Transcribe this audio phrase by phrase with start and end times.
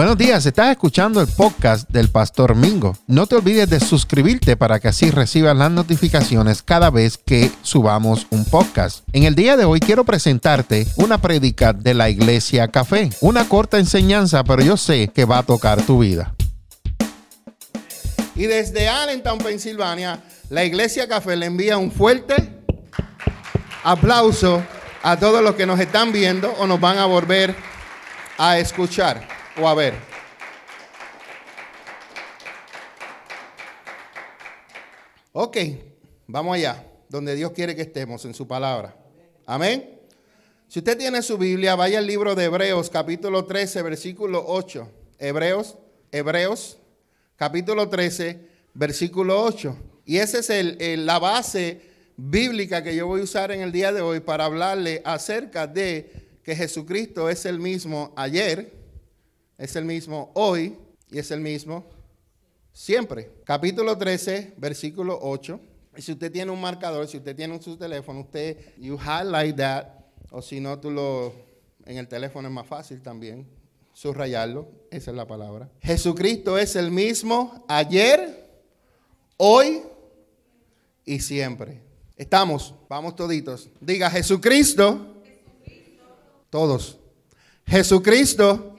[0.00, 2.96] Buenos días, estás escuchando el podcast del Pastor Mingo.
[3.06, 8.26] No te olvides de suscribirte para que así recibas las notificaciones cada vez que subamos
[8.30, 9.06] un podcast.
[9.12, 13.10] En el día de hoy quiero presentarte una prédica de la Iglesia Café.
[13.20, 16.34] Una corta enseñanza, pero yo sé que va a tocar tu vida.
[18.34, 22.48] Y desde Allentown, Pensilvania, la Iglesia Café le envía un fuerte
[23.84, 24.62] aplauso
[25.02, 27.54] a todos los que nos están viendo o nos van a volver
[28.38, 29.94] a escuchar o a ver.
[35.32, 35.56] Ok,
[36.26, 38.96] vamos allá, donde Dios quiere que estemos en su palabra.
[39.46, 40.00] Amén.
[40.66, 44.88] Si usted tiene su Biblia, vaya al libro de Hebreos, capítulo 13, versículo 8.
[45.18, 45.76] Hebreos,
[46.10, 46.78] Hebreos,
[47.36, 48.40] capítulo 13,
[48.74, 49.76] versículo 8.
[50.06, 51.82] Y esa es el, la base
[52.16, 56.38] bíblica que yo voy a usar en el día de hoy para hablarle acerca de
[56.42, 58.79] que Jesucristo es el mismo ayer,
[59.60, 60.74] es el mismo hoy
[61.10, 61.84] y es el mismo
[62.72, 63.30] siempre.
[63.44, 65.60] Capítulo 13, versículo 8.
[65.98, 69.86] Y si usted tiene un marcador, si usted tiene su teléfono, usted, you highlight that,
[70.30, 71.34] o si no, tú lo,
[71.84, 73.46] en el teléfono es más fácil también,
[73.92, 75.68] subrayarlo, esa es la palabra.
[75.82, 78.48] Jesucristo es el mismo ayer,
[79.36, 79.82] hoy
[81.04, 81.82] y siempre.
[82.16, 83.68] Estamos, vamos toditos.
[83.78, 85.16] Diga Jesucristo.
[85.22, 86.04] Jesucristo.
[86.48, 86.98] Todos.
[87.66, 88.76] Jesucristo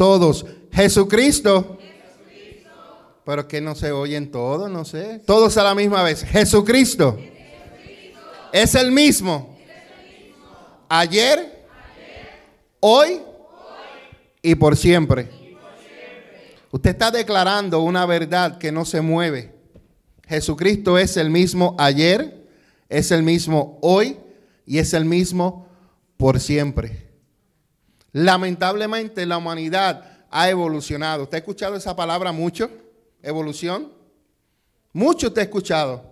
[0.00, 0.46] todos.
[0.72, 1.76] Jesucristo.
[3.22, 5.20] Pero que no se oyen todos, no sé.
[5.26, 6.24] Todos a la misma vez.
[6.24, 7.18] Jesucristo.
[8.50, 9.58] Es el mismo.
[10.88, 11.66] Ayer,
[12.80, 13.20] hoy
[14.40, 15.28] y por siempre.
[16.70, 19.52] Usted está declarando una verdad que no se mueve.
[20.26, 22.48] Jesucristo es el mismo ayer,
[22.88, 24.16] es el mismo hoy
[24.64, 25.68] y es el mismo
[26.16, 27.09] por siempre.
[28.12, 31.24] Lamentablemente la humanidad ha evolucionado.
[31.24, 32.70] ¿Usted ha escuchado esa palabra mucho?
[33.22, 33.92] Evolución.
[34.92, 36.10] Mucho usted ha escuchado.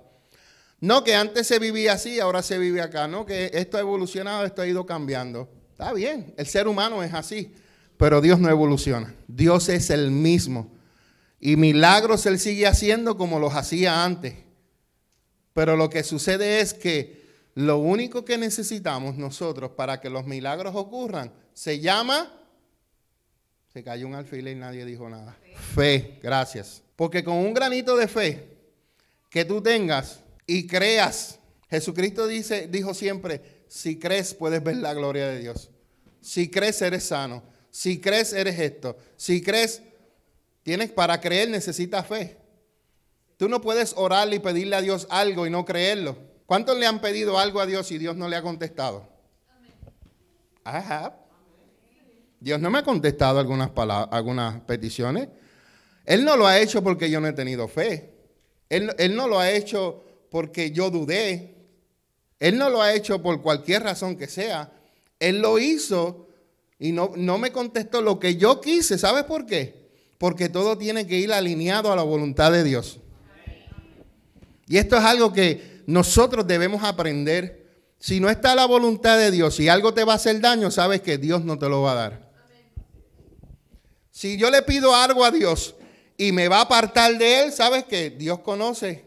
[0.80, 3.08] No que antes se vivía así, ahora se vive acá.
[3.08, 5.48] No que esto ha evolucionado, esto ha ido cambiando.
[5.72, 7.54] Está bien, el ser humano es así,
[7.96, 9.14] pero Dios no evoluciona.
[9.26, 10.72] Dios es el mismo.
[11.40, 14.34] Y milagros Él sigue haciendo como los hacía antes.
[15.52, 17.27] Pero lo que sucede es que
[17.58, 22.32] lo único que necesitamos nosotros para que los milagros ocurran se llama,
[23.72, 25.36] se cayó un alfiler y nadie dijo nada.
[25.74, 26.20] Fe.
[26.22, 26.84] gracias.
[26.94, 28.46] Porque con un granito de fe
[29.28, 35.26] que tú tengas y creas, Jesucristo dice, dijo siempre, si crees puedes ver la gloria
[35.26, 35.68] de Dios.
[36.20, 37.42] Si crees eres sano.
[37.72, 38.96] Si crees eres esto.
[39.16, 39.82] Si crees,
[40.62, 42.36] tienes para creer necesitas fe.
[43.36, 46.37] Tú no puedes orarle y pedirle a Dios algo y no creerlo.
[46.48, 49.06] ¿Cuántos le han pedido algo a Dios y Dios no le ha contestado?
[50.64, 51.14] Have.
[52.40, 53.70] Dios no me ha contestado algunas,
[54.10, 55.28] algunas peticiones.
[56.06, 58.14] Él no lo ha hecho porque yo no he tenido fe.
[58.70, 61.54] Él, no lo ha hecho porque yo dudé.
[62.40, 64.72] Él no lo ha hecho por cualquier razón que sea.
[65.20, 66.28] Él lo hizo
[66.78, 68.96] y no, no me contestó lo que yo quise.
[68.96, 69.90] ¿Sabes por qué?
[70.16, 73.00] Porque todo tiene que ir alineado a la voluntad de Dios.
[74.66, 77.66] Y esto es algo que nosotros debemos aprender.
[77.98, 81.00] Si no está la voluntad de Dios y algo te va a hacer daño, sabes
[81.00, 82.30] que Dios no te lo va a dar.
[84.10, 85.76] Si yo le pido algo a Dios
[86.18, 89.06] y me va a apartar de Él, sabes que Dios conoce.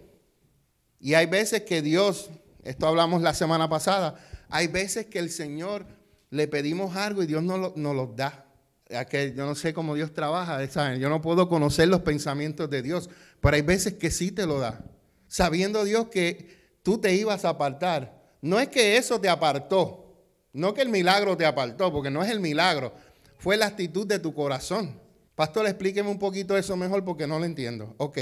[0.99, 2.31] Y hay veces que Dios,
[2.63, 4.15] esto hablamos la semana pasada,
[4.49, 5.85] hay veces que el Señor
[6.31, 8.47] le pedimos algo y Dios no lo, nos lo da.
[8.89, 10.99] Yo no sé cómo Dios trabaja, ¿saben?
[10.99, 13.07] yo no puedo conocer los pensamientos de Dios,
[13.39, 14.83] pero hay veces que sí te lo da.
[15.27, 18.21] Sabiendo Dios que tú te ibas a apartar.
[18.41, 20.15] No es que eso te apartó,
[20.53, 22.91] no que el milagro te apartó, porque no es el milagro,
[23.37, 24.99] fue la actitud de tu corazón.
[25.35, 27.95] Pastor, explíqueme un poquito eso mejor porque no lo entiendo.
[27.97, 28.19] Ok.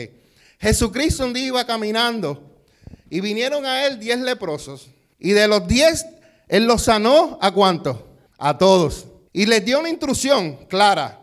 [0.59, 2.41] Jesucristo un día iba caminando
[3.09, 4.89] y vinieron a él diez leprosos.
[5.17, 6.05] Y de los diez,
[6.47, 7.97] él los sanó a cuántos?
[8.37, 9.07] A todos.
[9.33, 11.15] Y les dio una instrucción clara.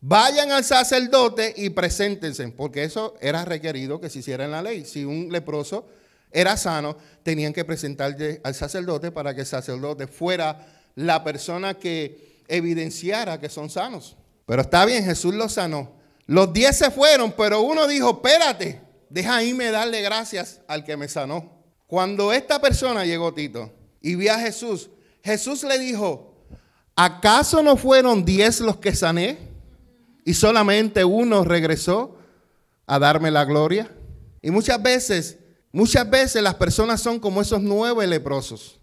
[0.00, 4.84] Vayan al sacerdote y preséntense, porque eso era requerido que se hiciera en la ley.
[4.84, 5.86] Si un leproso
[6.30, 12.42] era sano, tenían que presentarle al sacerdote para que el sacerdote fuera la persona que
[12.48, 14.16] evidenciara que son sanos.
[14.46, 15.92] Pero está bien, Jesús los sanó.
[16.26, 21.08] Los diez se fueron, pero uno dijo, espérate, deja irme darle gracias al que me
[21.08, 21.60] sanó.
[21.86, 24.90] Cuando esta persona llegó, Tito, y vio a Jesús,
[25.22, 26.44] Jesús le dijo,
[26.94, 29.38] ¿acaso no fueron diez los que sané?
[30.24, 32.16] Y solamente uno regresó
[32.86, 33.90] a darme la gloria.
[34.40, 35.38] Y muchas veces,
[35.72, 38.78] muchas veces las personas son como esos nueve leprosos.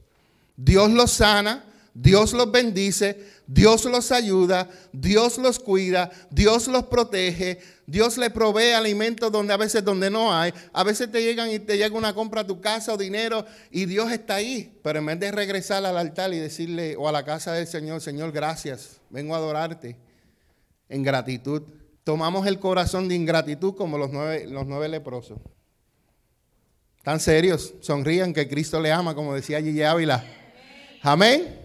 [0.56, 1.64] Dios los sana,
[1.94, 8.74] Dios los bendice, Dios los ayuda, Dios los cuida, Dios los protege, Dios le provee
[8.74, 10.54] alimentos donde a veces donde no hay.
[10.74, 13.86] A veces te llegan y te llega una compra a tu casa o dinero y
[13.86, 14.78] Dios está ahí.
[14.84, 18.02] Pero en vez de regresar al altar y decirle o a la casa del Señor,
[18.02, 19.98] Señor, gracias, vengo a adorarte
[20.90, 21.64] en gratitud.
[22.04, 25.40] Tomamos el corazón de ingratitud como los nueve, los nueve leprosos.
[27.08, 30.26] Tan serios, sonrían que Cristo le ama, como decía Gigi Ávila.
[31.02, 31.58] Amén.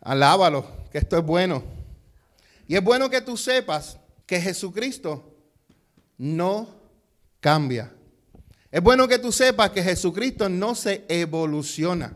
[0.00, 1.64] Alábalo, que esto es bueno.
[2.68, 5.34] Y es bueno que tú sepas que Jesucristo
[6.16, 6.68] no
[7.40, 7.92] cambia.
[8.70, 12.14] Es bueno que tú sepas que Jesucristo no se evoluciona.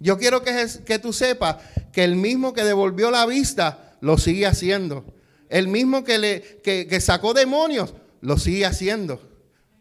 [0.00, 1.58] Yo quiero que, que tú sepas
[1.92, 5.04] que el mismo que devolvió la vista lo sigue haciendo.
[5.48, 9.22] El mismo que, le, que sacó demonios lo sigue haciendo.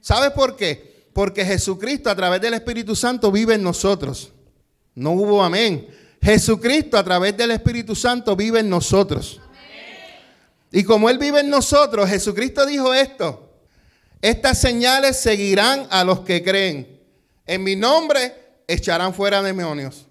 [0.02, 0.99] ¿Sabes por qué?
[1.14, 4.32] Porque Jesucristo a través del Espíritu Santo vive en nosotros.
[4.96, 5.88] No hubo amén.
[6.22, 9.40] Jesucristo a través del Espíritu Santo vive en nosotros.
[10.72, 13.50] Y como Él vive en nosotros, Jesucristo dijo esto,
[14.22, 17.00] estas señales seguirán a los que creen.
[17.48, 18.36] En mi nombre
[18.68, 20.06] echarán fuera demonios.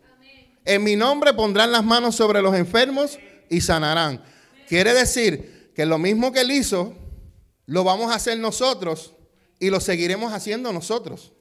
[0.64, 3.18] En mi nombre pondrán las manos sobre los enfermos
[3.48, 4.22] y sanarán.
[4.66, 6.94] Quiere decir que lo mismo que Él hizo,
[7.66, 9.12] lo vamos a hacer nosotros
[9.58, 11.32] y lo seguiremos haciendo nosotros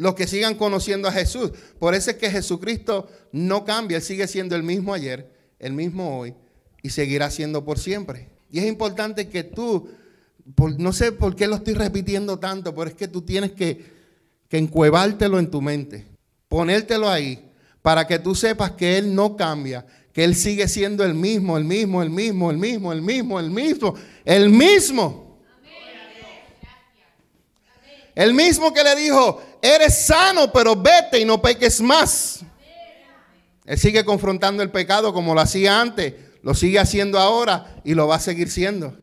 [0.00, 1.52] los que sigan conociendo a Jesús.
[1.78, 6.18] Por eso es que Jesucristo no cambia, Él sigue siendo el mismo ayer, el mismo
[6.18, 6.34] hoy
[6.82, 8.28] y seguirá siendo por siempre.
[8.50, 9.90] Y es importante que tú,
[10.78, 13.84] no sé por qué lo estoy repitiendo tanto, pero es que tú tienes que,
[14.48, 16.06] que encuevártelo en tu mente,
[16.48, 17.50] ponértelo ahí,
[17.82, 21.64] para que tú sepas que Él no cambia, que Él sigue siendo el mismo, el
[21.64, 23.94] mismo, el mismo, el mismo, el mismo, el mismo,
[24.24, 25.29] el mismo.
[28.20, 32.40] El mismo que le dijo, eres sano, pero vete y no peques más.
[33.64, 36.12] Él sigue confrontando el pecado como lo hacía antes,
[36.42, 39.00] lo sigue haciendo ahora y lo va a seguir siendo.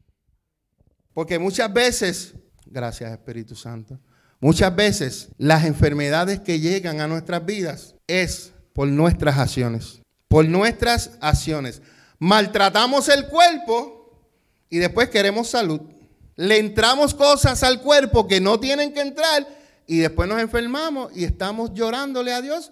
[1.15, 2.35] Porque muchas veces,
[2.67, 3.99] gracias Espíritu Santo,
[4.39, 11.17] muchas veces las enfermedades que llegan a nuestras vidas es por nuestras acciones, por nuestras
[11.21, 11.81] acciones.
[12.19, 14.29] Maltratamos el cuerpo
[14.69, 15.96] y después queremos salud.
[16.37, 19.47] Le entramos cosas al cuerpo que no tienen que entrar
[19.87, 22.71] y después nos enfermamos y estamos llorándole a Dios.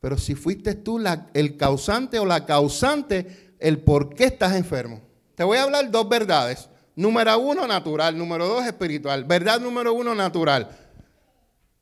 [0.00, 1.02] Pero si fuiste tú
[1.32, 5.00] el causante o la causante, el por qué estás enfermo.
[5.34, 6.68] Te voy a hablar dos verdades.
[6.94, 8.16] Número uno, natural.
[8.16, 9.24] Número dos, espiritual.
[9.24, 10.68] Verdad número uno, natural.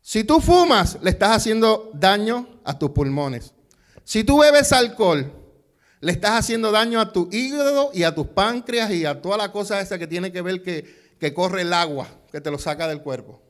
[0.01, 3.53] Si tú fumas, le estás haciendo daño a tus pulmones.
[4.05, 5.33] Si tú bebes alcohol,
[6.01, 9.51] le estás haciendo daño a tu hígado y a tus páncreas y a toda la
[9.51, 12.89] cosa esa que tiene que ver que, que corre el agua, que te lo saca
[12.89, 13.43] del cuerpo.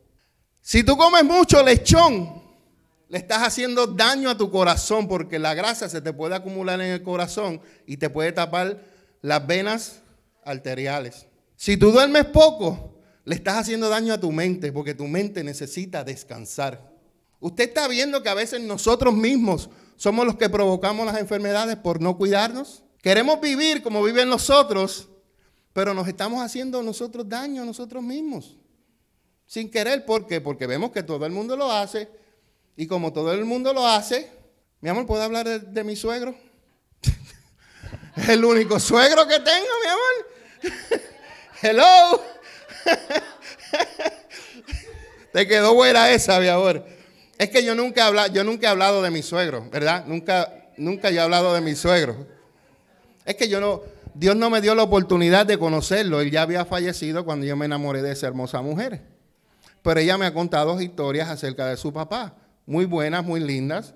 [0.61, 2.43] Si tú comes mucho lechón,
[3.09, 6.93] le estás haciendo daño a tu corazón porque la grasa se te puede acumular en
[6.93, 8.83] el corazón y te puede tapar
[9.21, 10.01] las venas
[10.45, 11.27] arteriales.
[11.57, 16.05] Si tú duermes poco, le estás haciendo daño a tu mente porque tu mente necesita
[16.05, 16.93] descansar.
[17.41, 22.01] Usted está viendo que a veces nosotros mismos somos los que provocamos las enfermedades por
[22.01, 22.83] no cuidarnos.
[23.03, 25.09] Queremos vivir como viven nosotros,
[25.75, 28.57] pero nos estamos haciendo nosotros daño a nosotros mismos.
[29.45, 30.41] Sin querer, ¿por qué?
[30.41, 32.09] Porque vemos que todo el mundo lo hace.
[32.77, 34.31] Y como todo el mundo lo hace,
[34.81, 36.35] mi amor, ¿puedo hablar de, mi suegro?
[38.17, 40.27] es el único suegro que tengo, mi amor.
[41.61, 42.23] Hello.
[45.33, 46.87] Te quedó buena esa, mi amor.
[47.37, 50.05] Es que yo nunca, he hablado, yo nunca he hablado de mi suegro, ¿verdad?
[50.07, 52.29] Nunca, nunca he hablado de mi suegro.
[53.25, 53.83] Es que yo no,
[54.15, 56.21] Dios no me dio la oportunidad de conocerlo.
[56.21, 59.15] Él ya había fallecido cuando yo me enamoré de esa hermosa mujer
[59.85, 63.95] pero ella me ha contado historias acerca de su papá, muy buenas, muy lindas,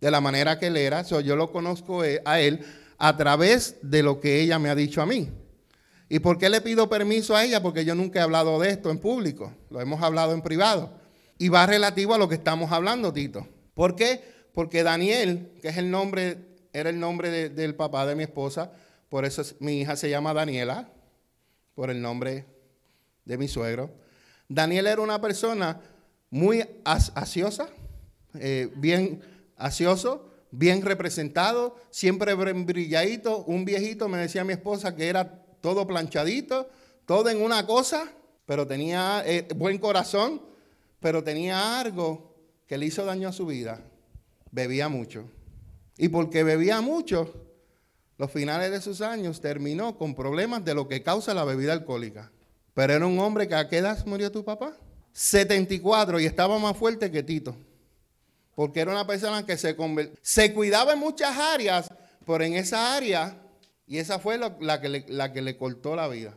[0.00, 1.02] de la manera que él era.
[1.02, 2.66] yo lo conozco e, a él
[2.98, 5.30] a través de lo que ella me ha dicho a mí.
[6.08, 7.62] ¿Y por qué le pido permiso a ella?
[7.62, 10.90] Porque yo nunca he hablado de esto en público, lo hemos hablado en privado.
[11.38, 13.46] Y va relativo a lo que estamos hablando, Tito.
[13.74, 14.24] ¿Por qué?
[14.52, 16.38] Porque Daniel, que es el nombre,
[16.72, 18.72] era el nombre del papá de mi esposa,
[19.12, 20.88] por eso mi hija se llama Daniela,
[21.74, 22.46] por el nombre
[23.26, 23.90] de mi suegro.
[24.48, 25.82] Daniel era una persona
[26.30, 27.68] muy asiosa,
[28.32, 29.20] eh, bien
[29.58, 33.44] asioso, bien representado, siempre brilladito.
[33.44, 36.70] Un viejito me decía mi esposa que era todo planchadito,
[37.04, 38.10] todo en una cosa,
[38.46, 40.40] pero tenía eh, buen corazón,
[41.00, 42.34] pero tenía algo
[42.66, 43.78] que le hizo daño a su vida.
[44.50, 45.28] Bebía mucho.
[45.98, 47.41] Y porque bebía mucho,
[48.18, 52.30] los finales de sus años terminó con problemas de lo que causa la bebida alcohólica.
[52.74, 54.76] Pero era un hombre que a qué edad murió tu papá?
[55.12, 57.54] 74 y estaba más fuerte que Tito.
[58.54, 59.76] Porque era una persona que se,
[60.22, 61.90] se cuidaba en muchas áreas,
[62.26, 63.36] pero en esa área,
[63.86, 66.34] y esa fue la, que le, la que le cortó la vida.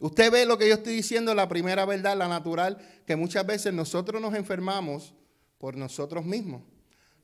[0.00, 3.72] Usted ve lo que yo estoy diciendo, la primera verdad, la natural, que muchas veces
[3.72, 5.14] nosotros nos enfermamos
[5.58, 6.62] por nosotros mismos.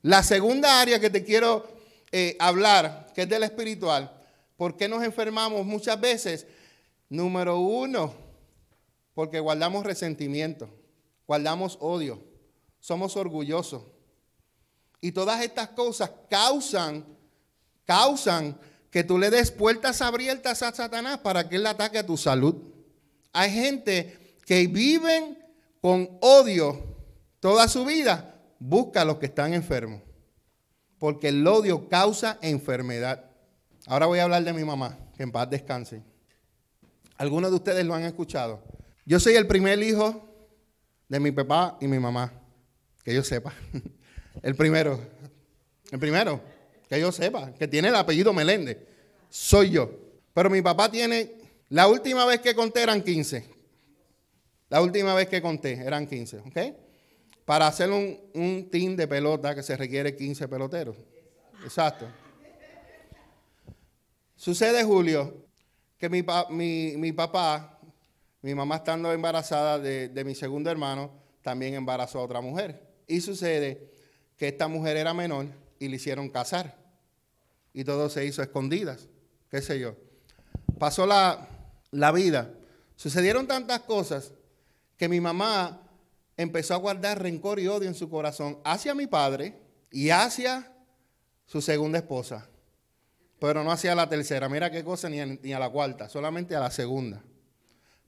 [0.03, 1.67] La segunda área que te quiero
[2.17, 4.09] eh, hablar, que es de la espiritual,
[4.57, 6.47] ¿por qué nos enfermamos muchas veces?
[7.09, 8.15] Número uno,
[9.15, 10.71] porque guardamos resentimiento,
[11.27, 12.23] guardamos odio,
[12.79, 13.83] somos orgullosos.
[15.01, 17.05] Y todas estas cosas causan,
[17.85, 18.61] causan
[18.93, 22.55] que tú le des puertas abiertas a Satanás para que él ataque a tu salud.
[23.33, 25.37] Hay gente que viven
[25.81, 26.81] con odio
[27.41, 30.01] toda su vida, busca a los que están enfermos,
[31.05, 33.27] porque el odio causa enfermedad.
[33.85, 36.03] Ahora voy a hablar de mi mamá, que en paz descanse.
[37.19, 38.63] Algunos de ustedes lo han escuchado.
[39.05, 40.27] Yo soy el primer hijo
[41.07, 42.33] de mi papá y mi mamá,
[43.05, 43.53] que yo sepa.
[44.43, 44.99] El primero,
[45.91, 46.41] el primero,
[46.89, 48.79] que yo sepa, que tiene el apellido Meléndez,
[49.29, 49.91] soy yo.
[50.33, 51.33] Pero mi papá tiene,
[51.69, 53.45] la última vez que conté eran 15.
[54.71, 56.59] La última vez que conté eran 15, ¿ok?
[57.45, 60.97] Para hacer un, un team de pelota que se requiere 15 peloteros.
[61.63, 62.07] Exacto.
[64.37, 65.47] Sucede, Julio,
[65.99, 66.23] que mi,
[66.97, 67.79] mi, papá,
[68.43, 71.11] mi mamá estando embarazada de, de mi segundo hermano,
[71.43, 72.83] también embarazó a otra mujer.
[73.07, 73.91] Y sucede
[74.37, 75.47] que esta mujer era menor
[75.79, 76.77] y le hicieron casar.
[77.73, 79.09] Y todo se hizo a escondidas,
[79.51, 79.97] qué sé yo.
[80.79, 81.49] Pasó la,
[81.91, 82.53] la vida.
[82.97, 84.33] Sucedieron tantas cosas
[84.97, 85.84] que mi mamá
[86.37, 89.55] empezó a guardar rencor y odio en su corazón hacia mi padre
[89.91, 90.71] y hacia
[91.47, 92.49] su segunda esposa.
[93.39, 94.49] Pero no hacia la tercera.
[94.49, 97.23] Mira qué cosa, ni a, la cuarta, solamente a la segunda.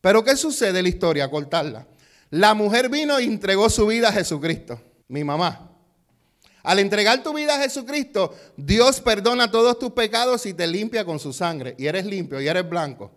[0.00, 1.30] Pero ¿qué sucede en la historia?
[1.30, 1.86] Cortarla.
[2.30, 5.70] La mujer vino y entregó su vida a Jesucristo, mi mamá.
[6.62, 11.20] Al entregar tu vida a Jesucristo, Dios perdona todos tus pecados y te limpia con
[11.20, 11.76] su sangre.
[11.78, 13.12] Y eres limpio y eres blanco.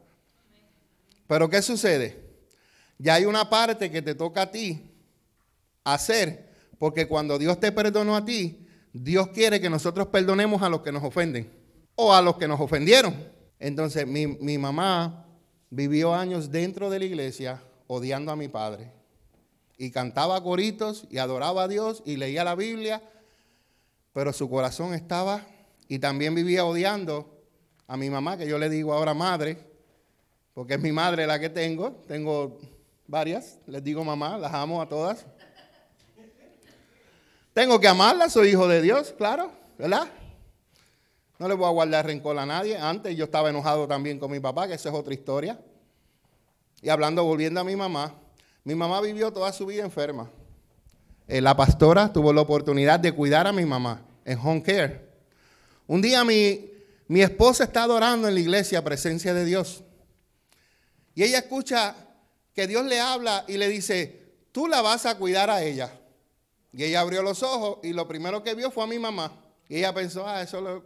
[1.26, 2.30] Pero ¿qué sucede?
[3.00, 4.89] Ya hay una parte que te toca a ti
[5.84, 10.82] hacer, porque cuando Dios te perdonó a ti, Dios quiere que nosotros perdonemos a los
[10.82, 11.52] que nos ofenden
[11.96, 13.14] o a los que nos ofendieron.
[13.60, 15.26] Entonces mi, mi mamá
[15.70, 18.92] vivió años dentro de la iglesia odiando a mi padre.
[19.78, 23.02] Y cantaba coritos y adoraba a Dios y leía la Biblia
[24.14, 25.46] pero su corazón estaba
[25.88, 27.42] y también vivía odiando
[27.88, 29.58] a mi mamá, que yo le digo ahora madre,
[30.54, 32.60] porque es mi madre la que tengo, tengo
[33.08, 35.26] varias, les digo mamá, las amo a todas.
[37.60, 40.08] Tengo que amarlas, soy hijo de Dios, claro, ¿verdad?
[41.38, 42.78] No le voy a guardar rencor a nadie.
[42.78, 45.60] Antes yo estaba enojado también con mi papá, que esa es otra historia.
[46.82, 48.16] Y hablando, volviendo a mi mamá,
[48.64, 50.32] mi mamá vivió toda su vida enferma.
[51.28, 55.10] Eh, la pastora tuvo la oportunidad de cuidar a mi mamá en home care.
[55.86, 56.72] Un día mi,
[57.10, 59.84] mi esposa está adorando en la iglesia presencia de Dios.
[61.14, 61.94] Y ella escucha
[62.54, 65.99] que Dios le habla y le dice, tú la vas a cuidar a ella.
[66.72, 69.32] Y ella abrió los ojos y lo primero que vio fue a mi mamá.
[69.68, 70.86] Y ella pensó, ah, eso lo,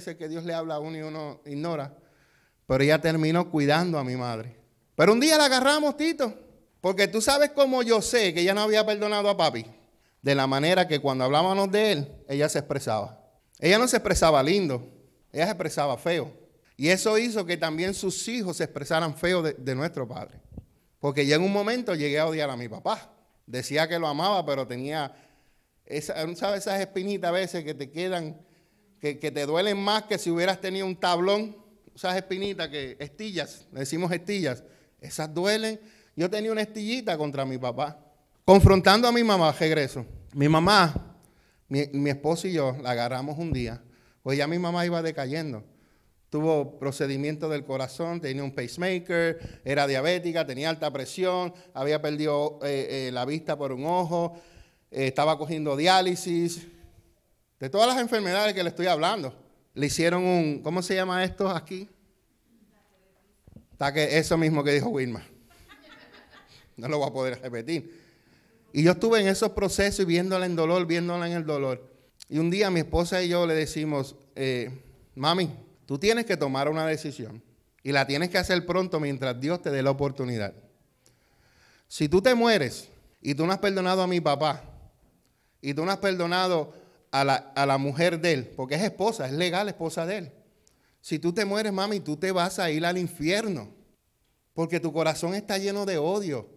[0.00, 1.96] ser que Dios le habla a uno y uno ignora.
[2.66, 4.56] Pero ella terminó cuidando a mi madre.
[4.96, 6.32] Pero un día la agarramos, Tito.
[6.80, 9.64] Porque tú sabes cómo yo sé que ella no había perdonado a papi.
[10.20, 13.24] De la manera que cuando hablábamos de él, ella se expresaba.
[13.58, 14.86] Ella no se expresaba lindo,
[15.32, 16.32] ella se expresaba feo.
[16.76, 20.40] Y eso hizo que también sus hijos se expresaran feo de, nuestro padre.
[20.98, 23.13] Porque ya en un momento llegué a odiar a mi papá.
[23.46, 25.14] Decía que lo amaba, pero tenía.
[25.86, 28.40] Esas espinitas a veces que te quedan,
[29.00, 31.56] que, te duelen más que si hubieras tenido un tablón.
[31.94, 34.64] Esas espinitas que, estillas, decimos estillas,
[35.00, 35.78] esas duelen
[36.16, 38.00] yo tenía una estillita contra mi papá.
[38.44, 40.04] Confrontando a mi mamá, regreso.
[40.32, 41.16] Mi mamá,
[41.68, 43.80] mi, mi esposo y yo la agarramos un día,
[44.22, 45.64] pues ya mi mamá iba decayendo.
[46.34, 53.06] Tuvo procedimiento del corazón, tenía un pacemaker, era diabética, tenía alta presión, había perdido eh,
[53.06, 54.42] eh, la vista por un ojo,
[54.90, 56.66] eh, estaba cogiendo diálisis.
[57.60, 59.32] De todas las enfermedades que le estoy hablando.
[59.74, 61.88] Le hicieron un, ¿cómo se llama esto aquí?
[63.94, 65.24] Eso mismo que dijo Wilma.
[66.76, 67.96] No lo voy a poder repetir.
[68.72, 71.88] Y yo estuve en esos procesos y viéndola en dolor, viéndola en el dolor.
[72.28, 74.16] Y un día mi esposa y yo le decimos,
[75.14, 75.48] mami,
[75.86, 77.42] tú tienes que tomar una decisión
[77.82, 80.54] y la tienes que hacer pronto mientras Dios te dé la oportunidad.
[81.88, 82.88] Si tú te mueres
[83.20, 84.62] y tú no has perdonado a mi papá
[85.60, 86.74] y tú no has perdonado
[87.10, 90.32] a la, a la mujer de él, porque es esposa, es legal esposa de él.
[91.00, 93.68] Si tú te mueres, mami, tú te vas a ir al infierno
[94.54, 96.54] porque tu corazón está lleno de odio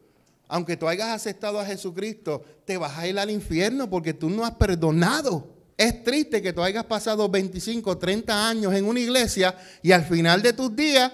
[0.48, 4.46] aunque tú hayas aceptado a Jesucristo, te vas a ir al infierno porque tú no
[4.46, 5.57] has perdonado.
[5.78, 10.42] Es triste que tú hayas pasado 25, 30 años en una iglesia y al final
[10.42, 11.12] de tus días,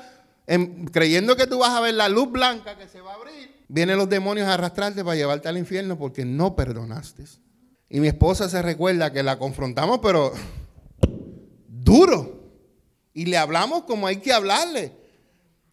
[0.92, 3.98] creyendo que tú vas a ver la luz blanca que se va a abrir, vienen
[3.98, 7.26] los demonios a arrastrarte para llevarte al infierno porque no perdonaste.
[7.90, 10.32] Y mi esposa se recuerda que la confrontamos, pero
[11.68, 12.42] duro.
[13.14, 14.94] Y le hablamos como hay que hablarle.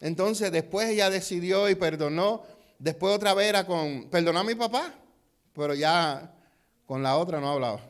[0.01, 2.43] Entonces después ella decidió y perdonó.
[2.79, 4.95] Después otra vez era con, perdonó a mi papá,
[5.55, 6.35] pero ya
[6.87, 7.90] con la otra no hablaba.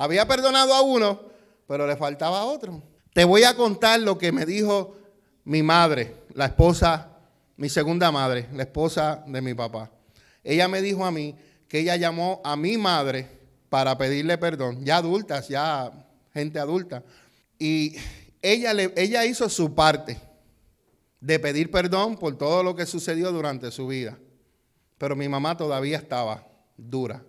[0.00, 1.20] Había perdonado a uno,
[1.66, 2.82] pero le faltaba a otro.
[3.12, 4.96] Te voy a contar lo que me dijo
[5.44, 7.18] mi madre, la esposa,
[7.58, 9.90] mi segunda madre, la esposa de mi papá.
[10.42, 11.36] Ella me dijo a mí
[11.68, 13.28] que ella llamó a mi madre
[13.68, 15.92] para pedirle perdón, ya adultas, ya
[16.32, 17.02] gente adulta.
[17.58, 17.96] Y
[18.40, 20.18] ella, le, ella hizo su parte
[21.20, 24.16] de pedir perdón por todo lo que sucedió durante su vida.
[24.96, 26.46] Pero mi mamá todavía estaba
[26.78, 27.22] dura.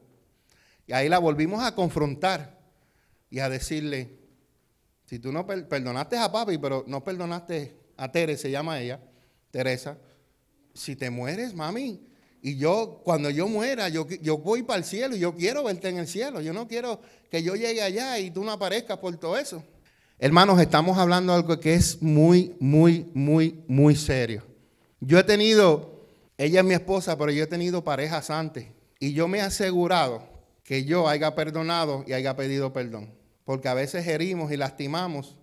[0.87, 2.60] Y ahí la volvimos a confrontar
[3.31, 4.19] y a decirle,
[5.05, 8.99] si tú no perdonaste a papi, pero no perdonaste a Tere, se llama ella,
[9.49, 9.97] Teresa,
[10.73, 11.99] si te mueres, mami,
[12.43, 15.89] y yo, cuando yo muera, yo, yo voy para el cielo y yo quiero verte
[15.89, 16.41] en el cielo.
[16.41, 19.63] Yo no quiero que yo llegue allá y tú no aparezcas por todo eso.
[20.17, 24.43] Hermanos, estamos hablando de algo que es muy, muy, muy, muy serio.
[24.99, 26.03] Yo he tenido,
[26.37, 28.67] ella es mi esposa, pero yo he tenido parejas antes.
[28.99, 30.23] Y yo me he asegurado
[30.63, 33.20] que yo haya perdonado y haya pedido perdón.
[33.43, 35.37] Porque a veces herimos y lastimamos,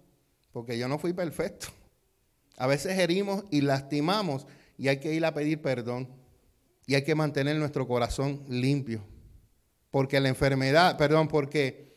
[0.53, 1.69] porque yo no fui perfecto.
[2.57, 6.09] A veces herimos y lastimamos y hay que ir a pedir perdón.
[6.87, 9.05] Y hay que mantener nuestro corazón limpio.
[9.91, 11.95] Porque la enfermedad, perdón, porque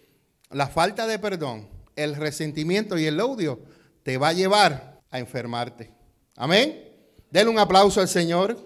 [0.49, 3.61] la falta de perdón, el resentimiento y el odio
[4.03, 5.91] te va a llevar a enfermarte.
[6.35, 6.89] Amén.
[7.29, 8.61] Denle un aplauso al Señor.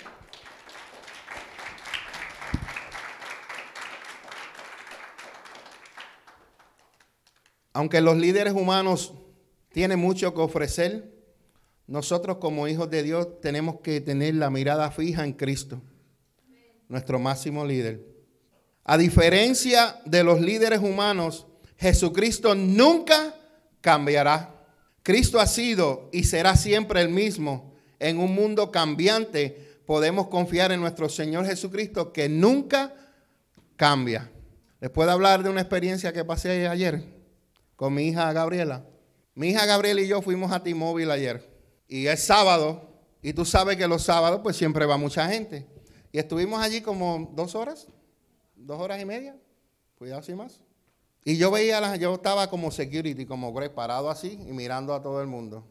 [7.75, 9.11] Aunque los líderes humanos
[9.73, 11.11] tienen mucho que ofrecer,
[11.87, 15.81] nosotros como hijos de Dios tenemos que tener la mirada fija en Cristo,
[16.87, 17.99] nuestro máximo líder.
[18.85, 23.35] A diferencia de los líderes humanos, Jesucristo nunca
[23.81, 24.55] cambiará.
[25.03, 27.73] Cristo ha sido y será siempre el mismo.
[27.99, 32.93] En un mundo cambiante podemos confiar en nuestro Señor Jesucristo que nunca
[33.75, 34.31] cambia.
[34.79, 37.14] ¿Les puedo hablar de una experiencia que pasé ayer?
[37.75, 38.85] Con mi hija Gabriela.
[39.33, 41.49] Mi hija Gabriela y yo fuimos a T-Mobile ayer.
[41.87, 42.89] Y es sábado.
[43.21, 45.67] Y tú sabes que los sábados pues siempre va mucha gente.
[46.11, 47.87] Y estuvimos allí como dos horas.
[48.55, 49.35] Dos horas y media.
[49.97, 50.61] Cuidado sin más.
[51.23, 55.27] Y yo veía, yo estaba como security, como parado así y mirando a todo el
[55.27, 55.65] mundo.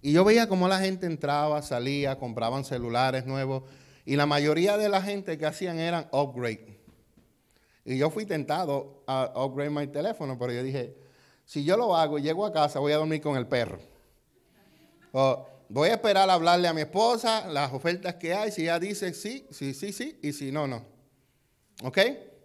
[0.00, 3.62] Y yo veía cómo la gente entraba, salía, compraban celulares nuevos.
[4.04, 6.81] Y la mayoría de la gente que hacían eran upgrade.
[7.84, 10.94] Y yo fui tentado a upgrade mi teléfono, pero yo dije,
[11.44, 13.80] si yo lo hago y llego a casa, voy a dormir con el perro.
[15.12, 18.52] O voy a esperar a hablarle a mi esposa las ofertas que hay.
[18.52, 20.84] Si ella dice sí, sí, sí, sí, y si no, no.
[21.82, 21.98] ¿Ok?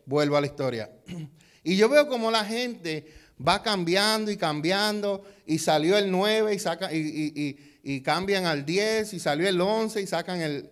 [0.06, 0.90] Vuelvo a la historia.
[1.64, 3.06] Y yo veo como la gente
[3.46, 9.14] va cambiando y cambiando, y salió el 9 y, saca, y, y cambian al 10,
[9.14, 10.70] y salió el 11 y sacan el...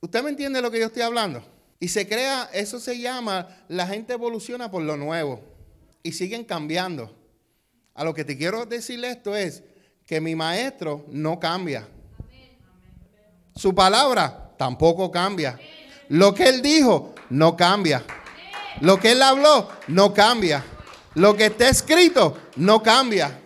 [0.00, 1.44] ¿Usted me entiende lo que yo estoy hablando?
[1.84, 5.42] Y se crea, eso se llama, la gente evoluciona por lo nuevo
[6.02, 7.14] y siguen cambiando.
[7.92, 9.62] A lo que te quiero decir esto es
[10.06, 11.86] que mi maestro no cambia.
[13.54, 15.60] Su palabra tampoco cambia.
[16.08, 18.02] Lo que él dijo no cambia.
[18.80, 20.64] Lo que él habló no cambia.
[21.12, 23.42] Lo que está escrito no cambia.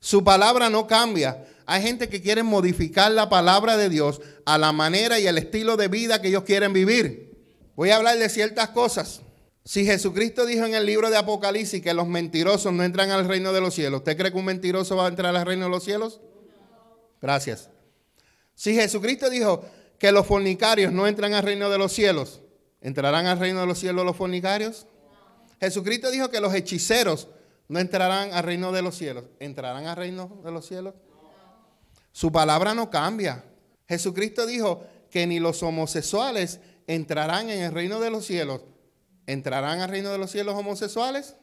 [0.00, 1.45] Su palabra no cambia.
[1.66, 5.76] Hay gente que quiere modificar la palabra de Dios a la manera y el estilo
[5.76, 7.26] de vida que ellos quieren vivir.
[7.74, 9.20] Voy a hablar de ciertas cosas.
[9.64, 13.52] Si Jesucristo dijo en el libro de Apocalipsis que los mentirosos no entran al reino
[13.52, 15.82] de los cielos, ¿usted cree que un mentiroso va a entrar al reino de los
[15.82, 16.20] cielos?
[17.20, 17.68] Gracias.
[18.54, 19.64] Si Jesucristo dijo
[19.98, 22.42] que los fornicarios no entran al reino de los cielos,
[22.80, 24.86] ¿entrarán al reino de los cielos los fornicarios?
[25.60, 27.26] Jesucristo dijo que los hechiceros
[27.66, 29.24] no entrarán al reino de los cielos.
[29.40, 30.94] ¿Entrarán al reino de los cielos?
[32.16, 33.44] Su palabra no cambia.
[33.86, 38.62] Jesucristo dijo que ni los homosexuales entrarán en el reino de los cielos.
[39.26, 41.36] ¿Entrarán al reino de los cielos homosexuales?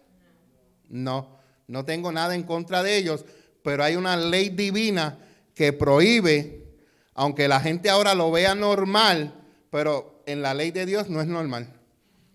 [0.89, 3.23] No, no tengo nada en contra de ellos,
[3.61, 5.19] pero hay una ley divina
[5.53, 6.65] que prohíbe,
[7.13, 9.31] aunque la gente ahora lo vea normal,
[9.69, 11.71] pero en la ley de Dios no es normal.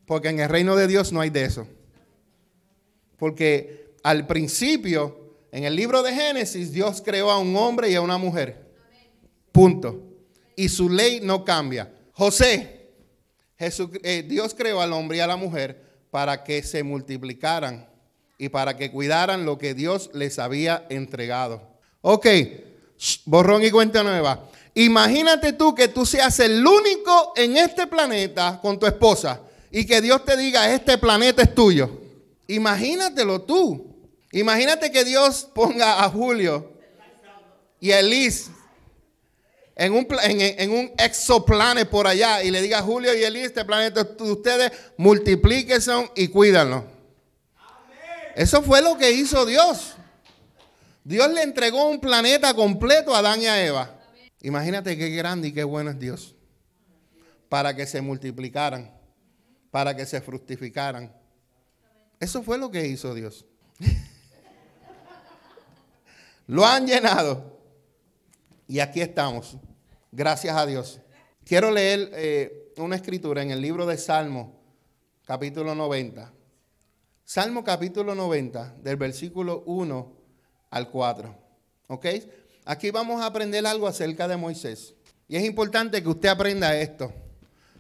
[0.07, 1.67] Porque en el reino de Dios no hay de eso.
[3.17, 8.01] Porque al principio en el libro de Génesis, Dios creó a un hombre y a
[8.01, 8.67] una mujer.
[9.53, 10.03] Punto.
[10.57, 11.93] Y su ley no cambia.
[12.13, 12.91] José,
[13.59, 17.89] eh, Dios creó al hombre y a la mujer para que se multiplicaran
[18.39, 21.63] y para que cuidaran lo que Dios les había entregado.
[22.03, 22.27] Ok,
[23.25, 24.49] borrón y cuenta nueva.
[24.75, 30.01] Imagínate tú que tú seas el único en este planeta con tu esposa y que
[30.01, 31.91] Dios te diga, este planeta es tuyo.
[32.47, 33.88] Imagínatelo tú.
[34.33, 36.73] Imagínate que Dios ponga a Julio
[37.81, 38.51] y a Elis
[39.75, 43.65] en un, en, un exoplanet por allá y le diga a Julio y Elis, este
[43.65, 46.85] planeta de ustedes, multiplíquense y cuídanlo.
[48.35, 49.95] Eso fue lo que hizo Dios.
[51.05, 53.99] Dios le entregó un planeta completo a Adán y a Eva.
[54.43, 56.35] Imagínate qué grande y qué bueno es Dios.
[57.49, 58.93] Para que se multiplicaran,
[59.71, 61.13] para que se fructificaran.
[62.21, 63.47] Eso fue lo que hizo Dios.
[66.49, 67.57] Lo han llenado.
[68.67, 69.57] Y aquí estamos.
[70.11, 71.01] Gracias a Dios.
[71.45, 74.61] Quiero leer eh, una escritura en el libro de Salmo,
[75.25, 76.33] capítulo 90.
[77.25, 80.13] Salmo capítulo 90, del versículo 1
[80.71, 81.35] al 4.
[81.89, 82.07] ¿Ok?
[82.65, 84.95] Aquí vamos a aprender algo acerca de Moisés.
[85.29, 87.13] Y es importante que usted aprenda esto.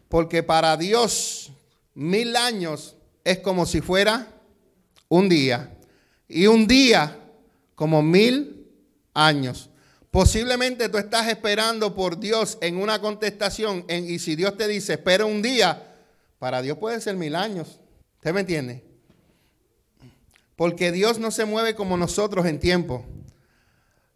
[0.09, 1.50] Porque para Dios
[1.94, 4.28] mil años es como si fuera
[5.09, 5.74] un día.
[6.28, 7.18] Y un día
[7.74, 8.57] como mil
[9.18, 9.70] años.
[10.11, 13.85] Posiblemente tú estás esperando por Dios en una contestación.
[13.88, 15.96] y si Dios te dice, espera un día,
[16.38, 17.81] para Dios puede ser mil años.
[18.16, 18.85] ¿Usted me entiende?
[20.57, 23.04] Porque Dios no se mueve como nosotros en tiempo.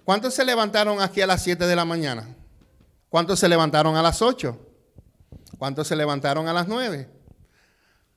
[0.05, 2.35] ¿Cuántos se levantaron aquí a las 7 de la mañana?
[3.09, 4.59] ¿Cuántos se levantaron a las 8?
[5.59, 7.09] ¿Cuántos se levantaron a las 9?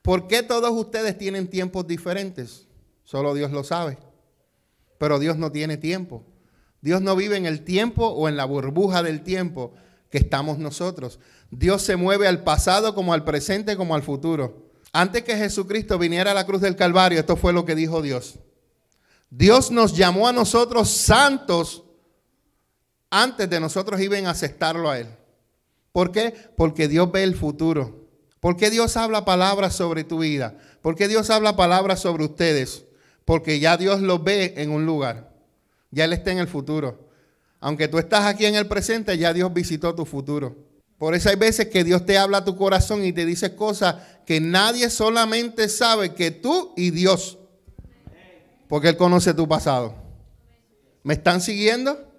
[0.02, 2.68] ¿Por qué todos ustedes tienen tiempos diferentes?
[3.04, 3.98] Solo Dios lo sabe.
[4.98, 6.26] Pero Dios no tiene tiempo.
[6.86, 9.74] Dios no vive en el tiempo o en la burbuja del tiempo
[10.12, 11.18] que estamos nosotros.
[11.50, 14.70] Dios se mueve al pasado como al presente como al futuro.
[14.94, 18.36] Antes que Jesucristo viniera a la cruz del Calvario, esto fue lo que dijo Dios.
[19.32, 21.86] Dios nos llamó a nosotros santos
[23.10, 25.08] antes de nosotros iban a aceptarlo a Él.
[25.92, 26.36] ¿Por qué?
[26.56, 28.06] Porque Dios ve el futuro.
[28.40, 30.56] ¿Por qué Dios habla palabras sobre tu vida?
[30.84, 32.86] ¿Por qué Dios habla palabras sobre ustedes?
[33.26, 35.35] Porque ya Dios los ve en un lugar.
[35.92, 37.10] Ya Él está en el futuro.
[37.60, 40.56] Aunque tú estás aquí en el presente, ya Dios visitó tu futuro.
[40.98, 43.96] Por eso hay veces que Dios te habla a tu corazón y te dice cosas
[44.26, 47.38] que nadie solamente sabe que tú y Dios.
[48.68, 49.96] Porque Él conoce tu pasado.
[51.04, 52.12] ¿Me están siguiendo?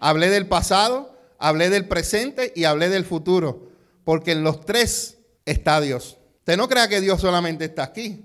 [0.00, 3.70] Hablé del pasado, hablé del presente y hablé del futuro.
[4.04, 6.16] Porque en los tres está Dios.
[6.38, 8.24] Usted no crea que Dios solamente está aquí.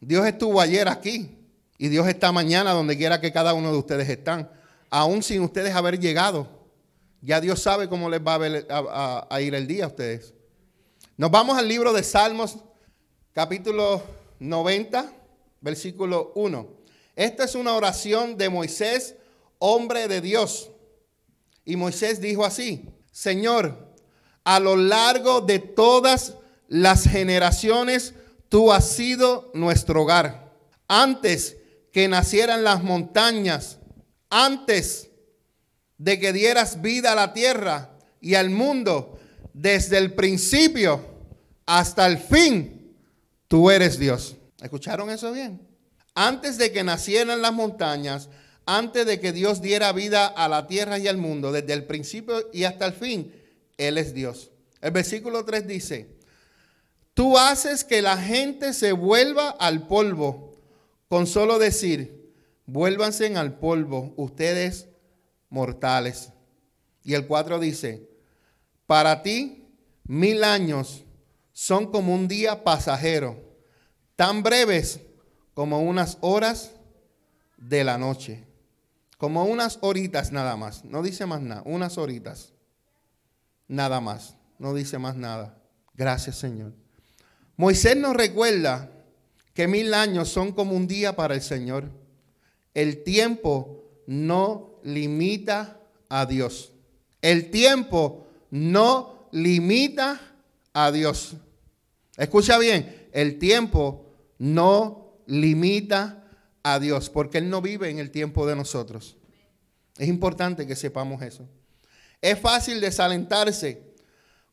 [0.00, 1.33] Dios estuvo ayer aquí.
[1.76, 4.50] Y Dios está mañana donde quiera que cada uno de ustedes están.
[4.90, 6.48] Aún sin ustedes haber llegado.
[7.20, 10.34] Ya Dios sabe cómo les va a, ir el día a ustedes.
[11.16, 12.58] Nos vamos al libro de Salmos,
[13.32, 14.02] capítulo
[14.40, 15.10] 90,
[15.60, 16.68] versículo 1.
[17.16, 19.16] Esta es una oración de Moisés,
[19.58, 20.70] hombre de Dios.
[21.64, 23.94] Y Moisés dijo así, Señor,
[24.44, 26.34] a lo largo de todas
[26.68, 28.14] las generaciones,
[28.48, 30.52] tú has sido nuestro hogar.
[30.86, 31.56] Antes
[31.94, 33.78] que nacieran las montañas,
[34.28, 35.10] antes
[35.96, 39.16] de que dieras vida a la tierra y al mundo
[39.52, 41.00] desde el principio
[41.66, 42.96] hasta el fin,
[43.46, 44.34] tú eres Dios.
[44.60, 45.64] ¿Escucharon eso bien?
[46.16, 48.28] Antes de que nacieran las montañas,
[48.66, 52.50] antes de que Dios diera vida a la tierra y al mundo, desde el principio
[52.52, 53.32] y hasta el fin,
[53.78, 54.50] Él es Dios.
[54.80, 56.08] El versículo 3 dice,
[57.14, 60.53] tú haces que la gente se vuelva al polvo,
[61.14, 62.34] con solo decir,
[62.66, 64.88] vuélvanse al polvo, ustedes
[65.48, 66.32] mortales.
[67.04, 68.10] Y el 4 dice,
[68.88, 69.68] para ti
[70.08, 71.04] mil años
[71.52, 73.36] son como un día pasajero,
[74.16, 75.02] tan breves
[75.54, 76.72] como unas horas
[77.58, 78.44] de la noche,
[79.16, 82.54] como unas horitas nada más, no dice más nada, unas horitas,
[83.68, 85.62] nada más, no dice más nada.
[85.94, 86.72] Gracias Señor.
[87.56, 88.90] Moisés nos recuerda
[89.54, 91.88] que mil años son como un día para el Señor.
[92.74, 96.72] El tiempo no limita a Dios.
[97.22, 100.20] El tiempo no limita
[100.72, 101.36] a Dios.
[102.16, 106.24] Escucha bien, el tiempo no limita
[106.62, 109.16] a Dios, porque Él no vive en el tiempo de nosotros.
[109.96, 111.48] Es importante que sepamos eso.
[112.20, 113.94] Es fácil desalentarse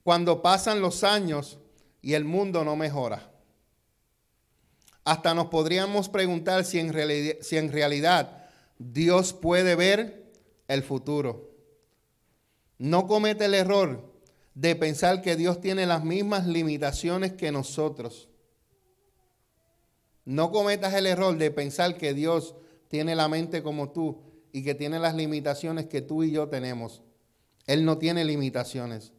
[0.04, 1.58] cuando pasan los años
[2.02, 3.31] y el mundo no mejora.
[5.04, 10.32] Hasta nos podríamos preguntar si en, realidad, Dios puede ver
[10.68, 11.50] el futuro.
[12.78, 14.12] No comete el error
[14.54, 18.30] de pensar que Dios tiene las mismas limitaciones que nosotros.
[20.24, 22.56] No cometas el error de pensar que Dios
[22.88, 27.02] tiene la mente como tú y que tiene las limitaciones que tú y yo tenemos.
[27.66, 29.14] Él no tiene limitaciones.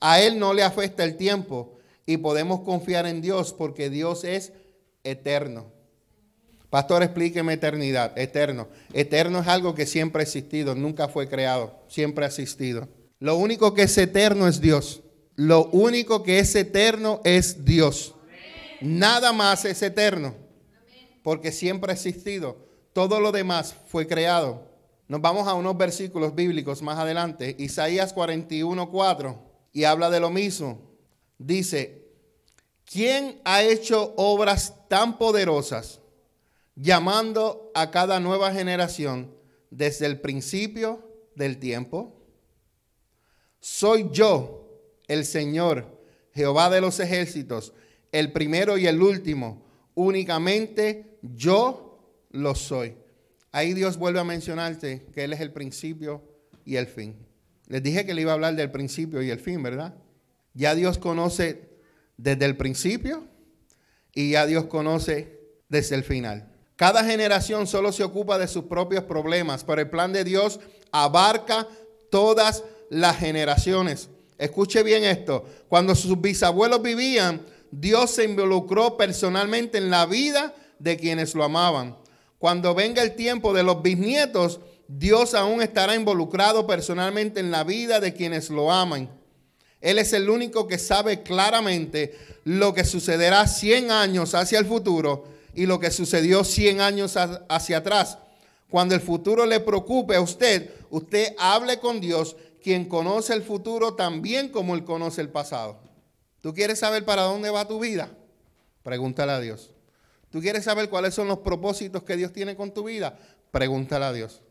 [0.00, 4.52] A Él no le afecta el tiempo y podemos confiar en Dios porque Dios es
[5.06, 5.72] eterno.
[6.70, 8.68] Pastor, explíqueme eternidad, eterno.
[8.92, 12.88] Eterno es algo que siempre ha existido, nunca fue creado, siempre ha existido.
[13.18, 15.02] Lo único que es eterno es Dios.
[15.36, 18.14] Lo único que es eterno es Dios.
[18.80, 20.34] Nada más es eterno,
[21.22, 22.66] porque siempre ha existido.
[22.92, 24.66] Todo lo demás fue creado.
[25.08, 27.54] Nos vamos a unos versículos bíblicos más adelante.
[27.58, 29.38] Isaías 41, 4.
[29.72, 30.80] Y habla de lo mismo.
[31.38, 32.05] Dice,
[32.90, 36.00] ¿quién ha hecho obras tan poderosas,
[36.74, 39.34] llamando a cada nueva generación
[39.70, 42.14] desde el principio del tiempo?
[43.60, 44.68] Soy yo,
[45.08, 46.00] el Señor,
[46.32, 47.72] Jehová de los ejércitos,
[48.12, 49.64] el primero y el último.
[49.94, 51.98] Únicamente yo
[52.30, 52.94] lo soy.
[53.52, 56.22] Ahí Dios vuelve a mencionarte que Él es el principio
[56.64, 57.16] y el fin.
[57.68, 59.94] Les dije que le iba a hablar del principio y el fin, ¿verdad?
[60.54, 61.75] Ya Dios conoce
[62.16, 63.26] desde el principio
[64.12, 66.52] y ya Dios conoce desde el final.
[66.76, 70.60] Cada generación solo se ocupa de sus propios problemas, pero el plan de Dios
[70.92, 71.66] abarca
[72.10, 74.10] todas las generaciones.
[74.38, 75.44] Escuche bien esto.
[75.68, 81.96] Cuando sus bisabuelos vivían, Dios se involucró personalmente en la vida de quienes lo amaban.
[82.38, 88.00] Cuando venga el tiempo de los bisnietos, Dios aún estará involucrado personalmente en la vida
[88.00, 89.10] de quienes lo aman.
[89.86, 95.28] Él es el único que sabe claramente lo que sucederá 100 años hacia el futuro
[95.54, 98.18] y lo que sucedió 100 años hacia atrás.
[98.68, 103.94] Cuando el futuro le preocupe a usted, usted hable con Dios, quien conoce el futuro
[103.94, 105.78] también como él conoce el pasado.
[106.40, 108.10] ¿Tú quieres saber para dónde va tu vida?
[108.82, 109.70] Pregúntale a Dios.
[110.30, 113.16] ¿Tú quieres saber cuáles son los propósitos que Dios tiene con tu vida?
[113.52, 114.42] Pregúntale a Dios,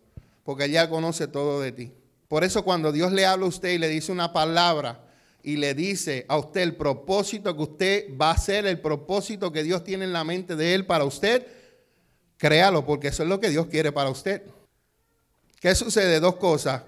[0.46, 1.92] porque Él ya conoce todo de ti.
[2.30, 5.02] Por eso cuando Dios le habla a usted y le dice una palabra
[5.46, 9.62] y le dice a usted el propósito que usted va a hacer, el propósito que
[9.62, 11.46] Dios tiene en la mente de Él para usted,
[12.38, 14.42] créalo, porque eso es lo que Dios quiere para usted.
[15.62, 16.20] ¿Qué sucede?
[16.20, 16.82] Dos cosas.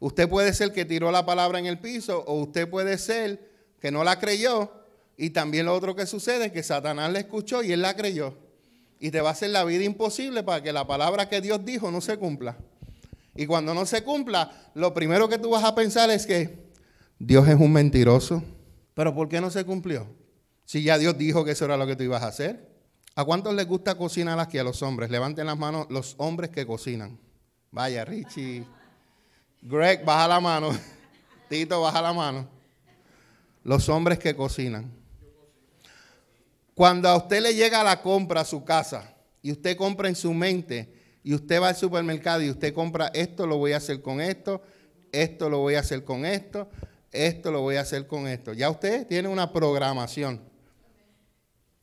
[0.00, 3.48] Usted puede ser que tiró la palabra en el piso o usted puede ser
[3.80, 4.72] que no la creyó
[5.16, 8.34] y también lo otro que sucede es que Satanás la escuchó y él la creyó.
[8.98, 11.92] Y te va a hacer la vida imposible para que la palabra que Dios dijo
[11.92, 12.56] no se cumpla.
[13.36, 16.63] Y cuando no se cumpla, lo primero que tú vas a pensar es que
[17.26, 18.42] Dios es un mentiroso.
[18.92, 20.06] Pero ¿por qué no se cumplió?
[20.66, 22.68] Si ya Dios dijo que eso era lo que tú ibas a hacer.
[23.14, 25.08] ¿A cuántos les gusta cocinar aquí a los hombres?
[25.08, 27.18] Levanten las manos los hombres que cocinan.
[27.70, 28.66] Vaya, Richie.
[29.62, 30.70] Greg, baja la mano.
[31.48, 32.46] Tito, baja la mano.
[33.62, 34.92] Los hombres que cocinan.
[36.74, 40.34] Cuando a usted le llega la compra a su casa y usted compra en su
[40.34, 44.20] mente y usted va al supermercado y usted compra esto, lo voy a hacer con
[44.20, 44.60] esto,
[45.10, 46.68] esto lo voy a hacer con esto,
[47.14, 48.52] esto lo voy a hacer con esto.
[48.52, 50.40] Ya usted tiene una programación.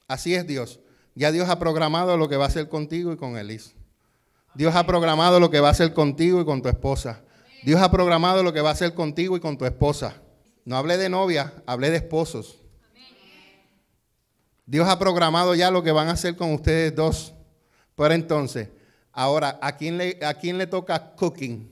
[0.07, 0.79] Así es Dios.
[1.15, 3.75] Ya Dios ha programado lo que va a hacer contigo y con Elis.
[4.53, 7.21] Dios ha programado lo que va a hacer contigo y con tu esposa.
[7.63, 10.21] Dios ha programado lo que va a hacer contigo y con tu esposa.
[10.65, 12.59] No hablé de novia, hablé de esposos.
[14.65, 17.33] Dios ha programado ya lo que van a hacer con ustedes dos.
[17.95, 18.69] Pero entonces,
[19.11, 21.69] ahora, ¿a quién le, a quién le toca cooking?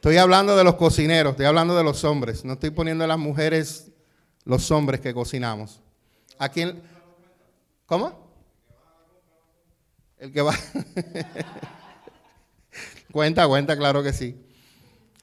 [0.00, 2.42] Estoy hablando de los cocineros, estoy hablando de los hombres.
[2.42, 3.90] No estoy poniendo a las mujeres,
[4.46, 5.82] los hombres que cocinamos.
[6.38, 6.80] ¿A quién?
[7.84, 8.18] ¿Cómo?
[10.16, 10.54] El que va.
[13.12, 14.40] cuenta, cuenta, claro que sí.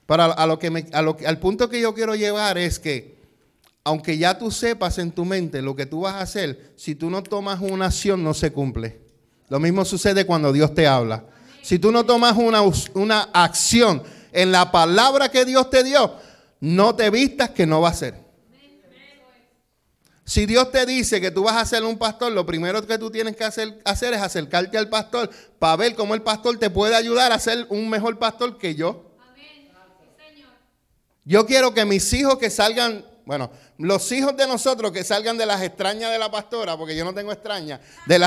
[0.05, 3.17] Pero a, lo que me, a lo, al punto que yo quiero llevar es que,
[3.83, 7.09] aunque ya tú sepas en tu mente lo que tú vas a hacer, si tú
[7.09, 9.01] no tomas una acción, no se cumple.
[9.49, 11.25] Lo mismo sucede cuando Dios te habla.
[11.63, 12.61] Si tú no tomas una,
[12.93, 14.03] una acción
[14.37, 16.15] en la palabra que Dios te dio,
[16.59, 18.13] no te vistas que no va a ser.
[20.25, 23.09] Si Dios te dice que tú vas a ser un pastor, lo primero que tú
[23.09, 26.95] tienes que hacer, hacer es acercarte al pastor para ver cómo el pastor te puede
[26.95, 29.05] ayudar a ser un mejor pastor que yo.
[31.25, 35.47] Yo quiero que mis hijos que salgan, bueno, los hijos de nosotros que salgan de
[35.47, 38.23] las extrañas de la pastora, porque yo no tengo extrañas, de,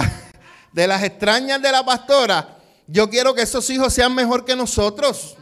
[0.73, 5.37] de las extrañas de la pastora, yo quiero que esos hijos sean mejor que nosotros.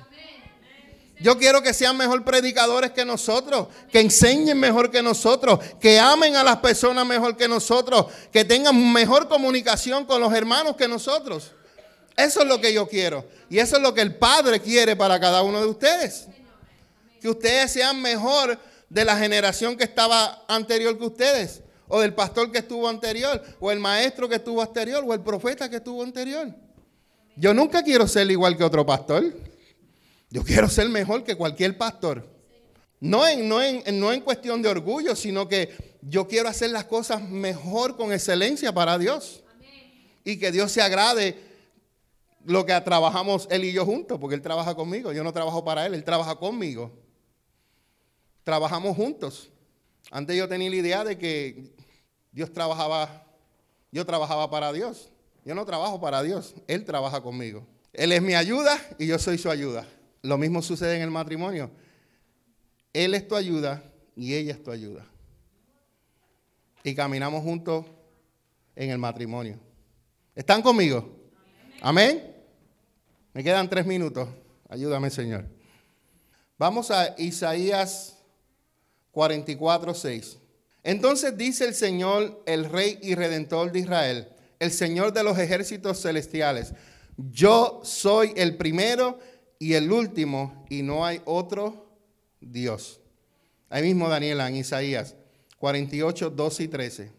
[1.20, 6.36] Yo quiero que sean mejor predicadores que nosotros, que enseñen mejor que nosotros, que amen
[6.36, 11.52] a las personas mejor que nosotros, que tengan mejor comunicación con los hermanos que nosotros.
[12.16, 13.24] Eso es lo que yo quiero.
[13.50, 16.28] Y eso es lo que el Padre quiere para cada uno de ustedes.
[17.20, 21.62] Que ustedes sean mejor de la generación que estaba anterior que ustedes.
[21.88, 23.42] O del pastor que estuvo anterior.
[23.60, 25.04] O el maestro que estuvo anterior.
[25.06, 26.48] O el profeta que estuvo anterior.
[27.36, 29.32] Yo nunca quiero ser igual que otro pastor.
[30.30, 32.28] Yo quiero ser mejor que cualquier pastor.
[33.00, 35.70] No en, no, en, no en cuestión de orgullo, sino que
[36.02, 39.42] yo quiero hacer las cosas mejor con excelencia para Dios.
[40.24, 41.36] Y que Dios se agrade
[42.44, 45.12] lo que trabajamos él y yo juntos, porque él trabaja conmigo.
[45.12, 46.92] Yo no trabajo para él, él trabaja conmigo.
[48.44, 49.50] Trabajamos juntos.
[50.10, 51.72] Antes yo tenía la idea de que
[52.32, 53.26] Dios trabajaba,
[53.90, 55.10] yo trabajaba para Dios.
[55.44, 57.66] Yo no trabajo para Dios, Él trabaja conmigo.
[57.94, 59.86] Él es mi ayuda y yo soy su ayuda.
[60.22, 61.70] Lo mismo sucede en el matrimonio.
[62.92, 63.82] Él es tu ayuda
[64.16, 65.06] y ella es tu ayuda.
[66.82, 67.84] Y caminamos juntos
[68.74, 69.58] en el matrimonio.
[70.34, 71.16] ¿Están conmigo?
[71.80, 72.34] Amén.
[73.32, 74.28] Me quedan tres minutos.
[74.68, 75.46] Ayúdame, Señor.
[76.58, 78.18] Vamos a Isaías
[79.12, 80.38] 44, 6.
[80.82, 84.28] Entonces dice el Señor, el Rey y Redentor de Israel,
[84.58, 86.72] el Señor de los ejércitos celestiales,
[87.16, 89.18] yo soy el primero
[89.58, 91.86] y el último y no hay otro
[92.40, 93.00] Dios.
[93.68, 95.14] Ahí mismo Daniela en Isaías
[95.58, 97.12] 48, 12 y 13.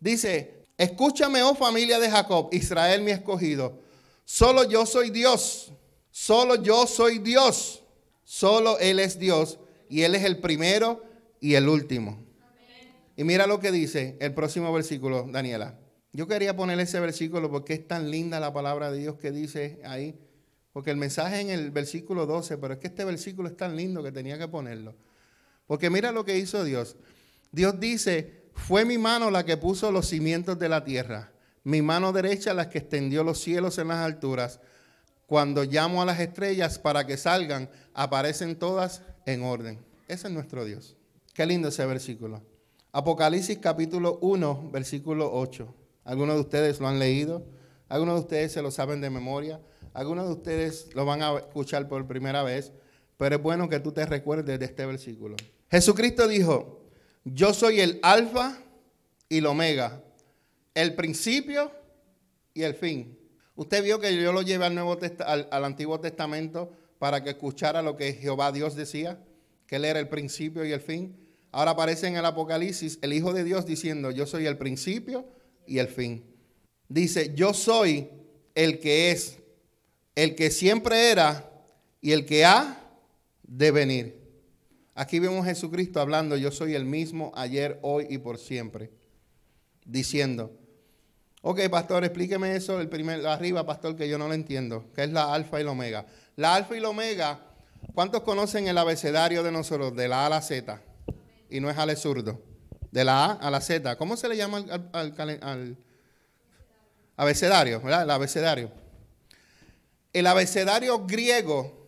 [0.00, 3.78] Dice, escúchame, oh familia de Jacob, Israel mi escogido.
[4.24, 5.72] Solo yo soy Dios.
[6.10, 7.82] Solo yo soy Dios.
[8.24, 9.58] Solo Él es Dios.
[9.88, 11.02] Y Él es el primero
[11.40, 12.24] y el último.
[13.16, 15.78] Y mira lo que dice el próximo versículo, Daniela.
[16.12, 19.80] Yo quería poner ese versículo porque es tan linda la palabra de Dios que dice
[19.84, 20.18] ahí.
[20.72, 24.02] Porque el mensaje en el versículo 12, pero es que este versículo es tan lindo
[24.02, 24.94] que tenía que ponerlo.
[25.66, 26.96] Porque mira lo que hizo Dios.
[27.50, 31.32] Dios dice, fue mi mano la que puso los cimientos de la tierra,
[31.64, 34.60] mi mano derecha la que extendió los cielos en las alturas.
[35.26, 39.78] Cuando llamo a las estrellas para que salgan, aparecen todas en orden.
[40.08, 40.96] Ese es nuestro Dios.
[41.32, 42.42] Qué lindo ese versículo.
[42.92, 45.74] Apocalipsis capítulo 1, versículo 8.
[46.04, 47.46] Algunos de ustedes lo han leído,
[47.88, 49.60] algunos de ustedes se lo saben de memoria,
[49.94, 52.72] algunos de ustedes lo van a escuchar por primera vez,
[53.16, 55.36] pero es bueno que tú te recuerdes de este versículo.
[55.70, 56.82] Jesucristo dijo,
[57.24, 58.58] yo soy el alfa
[59.28, 60.02] y el omega,
[60.74, 61.70] el principio
[62.54, 63.18] y el fin.
[63.54, 67.82] Usted vio que yo lo llevé al, Nuevo al, al Antiguo Testamento para que escuchara
[67.82, 69.18] lo que Jehová Dios decía,
[69.66, 71.16] que Él era el principio y el fin.
[71.50, 75.26] Ahora aparece en el Apocalipsis el Hijo de Dios diciendo, yo soy el principio
[75.66, 76.24] y el fin.
[76.88, 78.08] Dice, yo soy
[78.54, 79.38] el que es,
[80.14, 81.50] el que siempre era
[82.00, 82.78] y el que ha
[83.42, 84.22] de venir.
[84.94, 88.90] Aquí vemos a Jesucristo hablando, yo soy el mismo ayer, hoy y por siempre.
[89.84, 90.52] Diciendo,
[91.40, 95.10] ok, pastor, explíqueme eso, el primer, arriba, pastor, que yo no lo entiendo, que es
[95.10, 96.06] la alfa y la omega.
[96.36, 97.40] La alfa y la omega,
[97.94, 100.80] ¿cuántos conocen el abecedario de nosotros, de la A a la Z?
[101.50, 102.52] Y no es ale zurdo
[102.92, 103.96] de la A a la Z.
[103.96, 104.58] ¿Cómo se le llama
[104.92, 105.76] al,
[107.16, 107.80] abecedario?
[107.80, 108.02] ¿verdad?
[108.02, 108.70] El abecedario.
[110.12, 111.82] El abecedario griego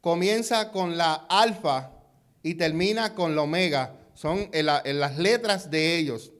[0.00, 1.90] comienza con la alfa
[2.42, 3.94] y termina con la omega.
[4.14, 6.32] Son las letras de ellos.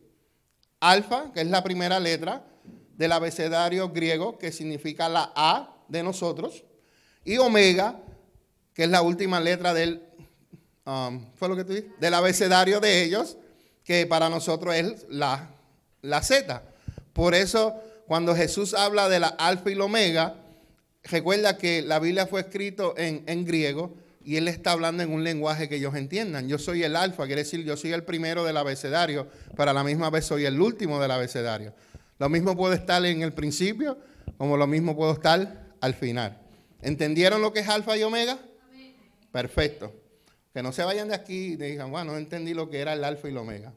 [0.81, 2.45] Alfa, que es la primera letra
[2.97, 6.65] del abecedario griego, que significa la A de nosotros.
[7.25, 8.01] Y omega,
[8.75, 10.03] que es la última letra del,
[10.87, 11.65] um, ¿fue lo que?
[12.01, 13.37] Del abecedario de ellos,
[13.85, 15.51] que para nosotros es la,
[16.01, 16.63] la Z.
[17.13, 17.75] Por eso,
[18.07, 20.42] cuando Jesús habla de la alfa y la omega,
[21.05, 25.25] recuerda que la Biblia fue escrito en, en, griego y él está hablando en un
[25.25, 26.49] lenguaje que ellos entiendan.
[26.49, 29.85] Yo soy el alfa, quiere decir yo soy el primero del abecedario, pero a la
[29.85, 31.75] misma vez soy el último del abecedario.
[32.19, 33.99] Lo mismo puede estar en el principio,
[34.39, 36.39] como lo mismo puedo estar al final.
[36.81, 38.39] ¿Entendieron lo que es alfa y omega?
[39.33, 39.93] Perfecto.
[40.53, 43.03] Que no se vayan de aquí y digan, bueno, no entendí lo que era el
[43.05, 43.73] alfa y el omega.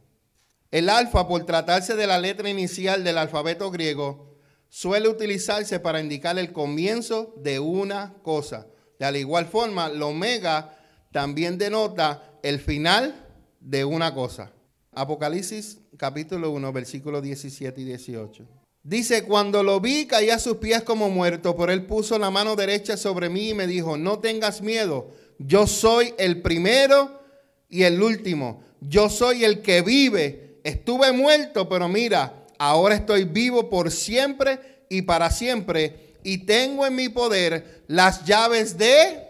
[0.71, 4.34] El alfa, por tratarse de la letra inicial del alfabeto griego,
[4.69, 8.67] suele utilizarse para indicar el comienzo de una cosa.
[8.99, 10.77] De la igual forma, el omega
[11.11, 13.27] también denota el final
[13.59, 14.51] de una cosa.
[14.93, 18.45] Apocalipsis capítulo 1, versículos 17 y 18.
[18.83, 22.55] Dice, cuando lo vi caí a sus pies como muerto, pero él puso la mano
[22.55, 27.21] derecha sobre mí y me dijo, no tengas miedo yo soy el primero
[27.69, 28.63] y el último.
[28.79, 30.59] Yo soy el que vive.
[30.63, 36.15] Estuve muerto, pero mira, ahora estoy vivo por siempre y para siempre.
[36.23, 39.23] Y tengo en mi poder las llaves de...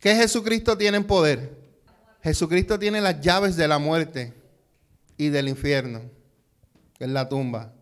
[0.00, 1.56] ¿Qué Jesucristo tiene en poder?
[2.22, 4.32] Jesucristo tiene las llaves de la muerte
[5.16, 6.02] y del infierno,
[6.98, 7.72] que es la tumba,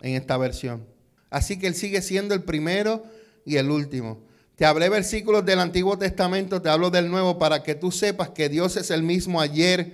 [0.00, 0.86] en esta versión.
[1.30, 3.02] Así que Él sigue siendo el primero
[3.44, 4.20] y el último.
[4.56, 8.48] Te hablé versículos del Antiguo Testamento, te hablo del Nuevo para que tú sepas que
[8.48, 9.92] Dios es el mismo ayer,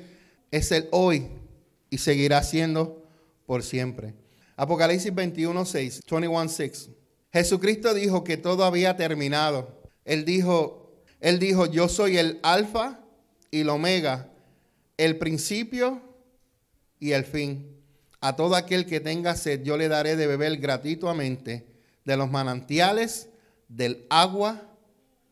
[0.50, 1.28] es el hoy
[1.90, 3.07] y seguirá siendo
[3.48, 4.14] por siempre.
[4.56, 6.90] Apocalipsis 21, 6, 21, 6.
[7.32, 9.80] Jesucristo dijo que todo había terminado.
[10.04, 13.00] Él dijo, él dijo, yo soy el alfa
[13.50, 14.28] y el omega,
[14.98, 16.02] el principio
[17.00, 17.74] y el fin.
[18.20, 21.66] A todo aquel que tenga sed, yo le daré de beber gratuitamente
[22.04, 23.30] de los manantiales
[23.68, 24.60] del agua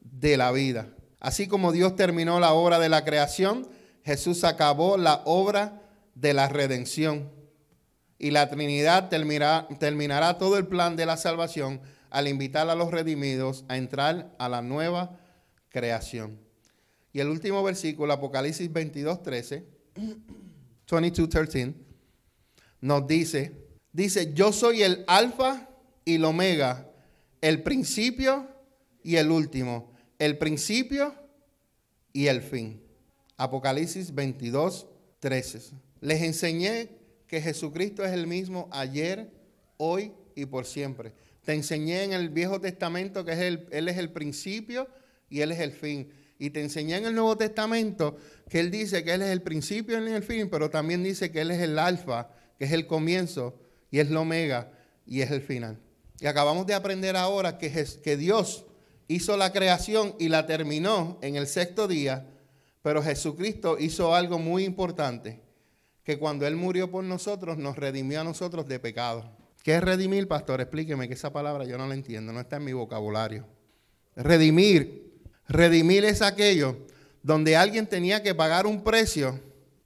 [0.00, 0.88] de la vida.
[1.20, 3.68] Así como Dios terminó la obra de la creación,
[4.06, 5.82] Jesús acabó la obra
[6.14, 7.35] de la redención.
[8.18, 13.64] Y la Trinidad terminará, todo el plan de la salvación al invitar a los redimidos
[13.68, 15.18] a entrar a la nueva
[15.68, 16.38] creación.
[17.12, 19.64] Y el último versículo, Apocalipsis 22, 13,
[20.90, 21.74] 22, 13,
[22.80, 23.52] nos dice,
[23.92, 25.68] dice, yo soy el alfa
[26.04, 26.90] y el omega,
[27.40, 28.48] el principio
[29.02, 31.14] y el último, el principio
[32.12, 32.82] y el fin.
[33.36, 34.86] Apocalipsis 22,
[35.20, 35.74] 13.
[36.00, 36.90] Les enseñé
[37.26, 39.30] que Jesucristo es el mismo ayer,
[39.76, 41.12] hoy y por siempre.
[41.44, 44.88] Te enseñé en el Viejo Testamento que Él es el principio
[45.28, 46.12] y Él es el fin.
[46.38, 48.16] Y te enseñé en el Nuevo Testamento
[48.48, 51.40] que Él dice que Él es el principio y el fin, pero también dice que
[51.40, 53.58] Él es el alfa, que es el comienzo,
[53.90, 54.72] y es el omega,
[55.06, 55.78] y es el final.
[56.20, 58.66] Y acabamos de aprender ahora que Dios
[59.08, 62.26] hizo la creación y la terminó en el sexto día,
[62.82, 65.40] pero Jesucristo hizo algo muy importante,
[66.06, 69.28] que cuando Él murió por nosotros, nos redimió a nosotros de pecado.
[69.64, 70.60] ¿Qué es redimir, pastor?
[70.60, 73.44] Explíqueme que esa palabra yo no la entiendo, no está en mi vocabulario.
[74.14, 75.12] Redimir,
[75.48, 76.76] redimir es aquello
[77.24, 79.40] donde alguien tenía que pagar un precio,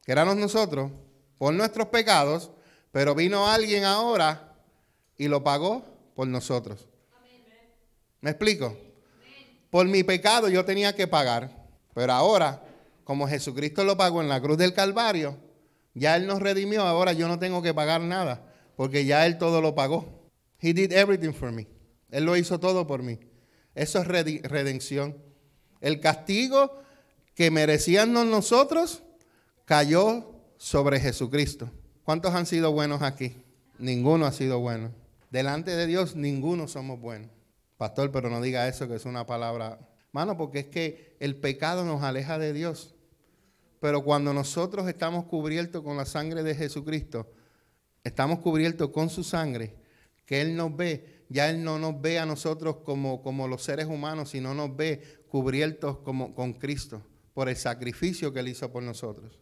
[0.05, 0.93] que éramos nosotros,
[1.39, 2.51] por nuestros pecados,
[2.93, 4.59] pero vino alguien ahora
[5.17, 6.87] y lo pagó por nosotros.
[8.21, 8.77] ¿Me explico?
[9.71, 12.63] Por mi pecado yo tenía que pagar, pero ahora,
[13.05, 15.49] como Jesucristo lo pagó en la cruz del Calvario,
[15.95, 19.61] ya Él nos redimió, ahora yo no tengo que pagar nada, porque ya Él todo
[19.61, 20.31] lo pagó.
[20.61, 21.67] He did everything for me.
[22.11, 23.19] Él lo hizo todo por mí.
[23.75, 25.17] Eso es redención.
[25.81, 26.81] El castigo
[27.35, 29.03] que merecíamos nosotros
[29.65, 31.71] cayó sobre Jesucristo.
[32.03, 33.37] ¿Cuántos han sido buenos aquí?
[33.79, 34.93] Ninguno ha sido bueno.
[35.31, 37.31] Delante de Dios, ninguno somos buenos.
[37.77, 39.79] Pastor, pero no diga eso, que es una palabra.
[40.13, 42.95] Mano, porque es que el pecado nos aleja de Dios.
[43.81, 47.33] Pero cuando nosotros estamos cubiertos con la sangre de Jesucristo,
[48.05, 49.75] estamos cubiertos con su sangre,
[50.27, 53.87] que Él nos ve, ya Él no nos ve a nosotros como, como los seres
[53.87, 57.03] humanos, sino nos ve cubiertos como, con Cristo
[57.33, 59.41] por el sacrificio que Él hizo por nosotros.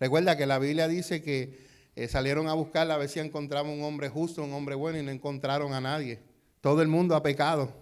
[0.00, 1.66] Recuerda que la Biblia dice que
[1.96, 5.02] eh, salieron a buscar a ver si encontraban un hombre justo, un hombre bueno, y
[5.02, 6.22] no encontraron a nadie.
[6.60, 7.72] Todo el mundo ha pecado.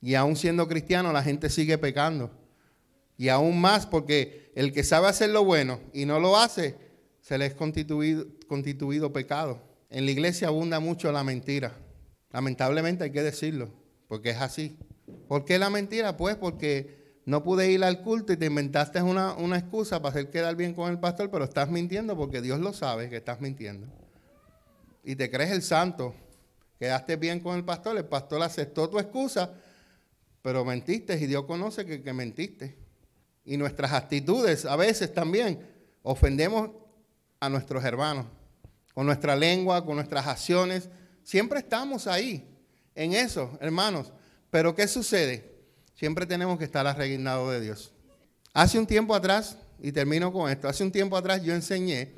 [0.00, 2.30] Y aún siendo cristiano, la gente sigue pecando.
[3.16, 6.76] Y aún más porque el que sabe hacer lo bueno y no lo hace,
[7.20, 9.60] se le es constituido, pecado.
[9.90, 11.76] En la iglesia abunda mucho la mentira.
[12.30, 13.70] Lamentablemente hay que decirlo,
[14.08, 14.76] porque es así.
[15.28, 16.16] ¿Por qué la mentira?
[16.16, 20.54] Pues porque no pude ir al culto y te inventaste una, excusa para hacer quedar
[20.54, 23.88] bien con el pastor, pero estás mintiendo porque Dios lo sabe que estás mintiendo.
[25.02, 26.14] Y te crees el santo.
[26.78, 29.52] Quedaste bien con el pastor, el pastor aceptó tu excusa,
[30.42, 32.85] pero mentiste y Dios conoce que, que mentiste.
[33.46, 35.66] Y nuestras actitudes a veces también
[36.02, 36.70] ofendemos
[37.40, 38.26] a nuestros hermanos.
[38.92, 40.90] Con nuestra lengua, con nuestras acciones.
[41.22, 42.46] Siempre estamos ahí,
[42.94, 44.12] en eso, hermanos.
[44.50, 45.56] Pero ¿qué sucede?
[45.96, 47.92] siempre tenemos que estar arreguinados de Dios.
[48.52, 52.14] Hace un tiempo atrás, y termino con esto, hace un tiempo atrás yo enseñé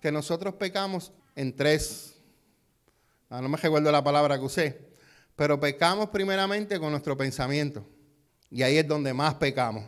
[0.00, 2.14] que nosotros pecamos en tres,
[3.30, 4.80] ah, no me recuerdo la palabra que usé,
[5.36, 7.86] pero pecamos primeramente con nuestro pensamiento.
[8.50, 9.84] Y ahí es donde más pecamos.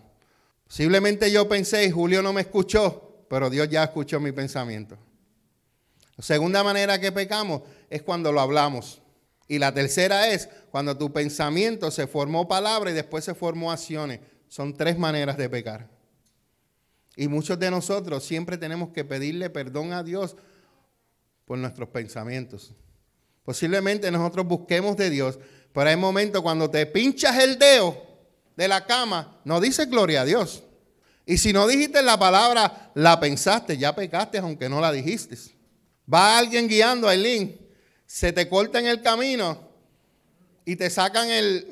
[0.67, 4.97] Posiblemente yo pensé y Julio no me escuchó, pero Dios ya escuchó mi pensamiento.
[6.17, 9.01] La segunda manera que pecamos es cuando lo hablamos.
[9.47, 14.21] Y la tercera es cuando tu pensamiento se formó palabra y después se formó acciones.
[14.49, 15.91] Son tres maneras de pecar.
[17.17, 20.37] Y muchos de nosotros siempre tenemos que pedirle perdón a Dios
[21.45, 22.73] por nuestros pensamientos.
[23.45, 25.39] Posiblemente nosotros busquemos de Dios,
[25.73, 28.14] pero hay momentos cuando te pinchas el dedo
[28.57, 30.63] de la cama, no dices gloria a Dios.
[31.27, 35.37] Y si no dijiste la palabra, la pensaste, ya pecaste aunque no la dijiste.
[36.13, 37.65] Va alguien guiando a Aileen
[38.07, 39.59] se te corta en el camino
[40.65, 41.67] y te sacan el,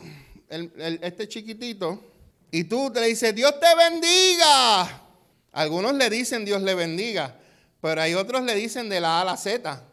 [1.02, 2.02] este chiquitito
[2.50, 5.02] y tú te le dices, Dios te bendiga.
[5.52, 7.38] Algunos le dicen Dios le bendiga,
[7.80, 9.84] pero hay otros le dicen de la A a la Z.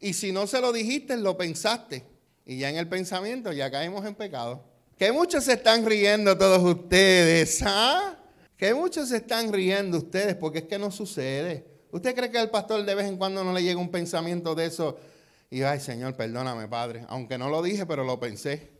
[0.00, 2.02] Y si no se lo dijiste, lo pensaste.
[2.46, 4.64] Y ya en el pensamiento ya caemos en pecado.
[4.98, 8.16] Que muchos se están riendo todos ustedes, ¿ah?
[8.56, 11.66] Que muchos se están riendo ustedes porque es que no sucede.
[11.90, 14.66] ¿Usted cree que al pastor de vez en cuando no le llega un pensamiento de
[14.66, 14.96] eso?
[15.50, 17.04] Y ay, Señor, perdóname, Padre.
[17.08, 18.70] Aunque no lo dije, pero lo pensé.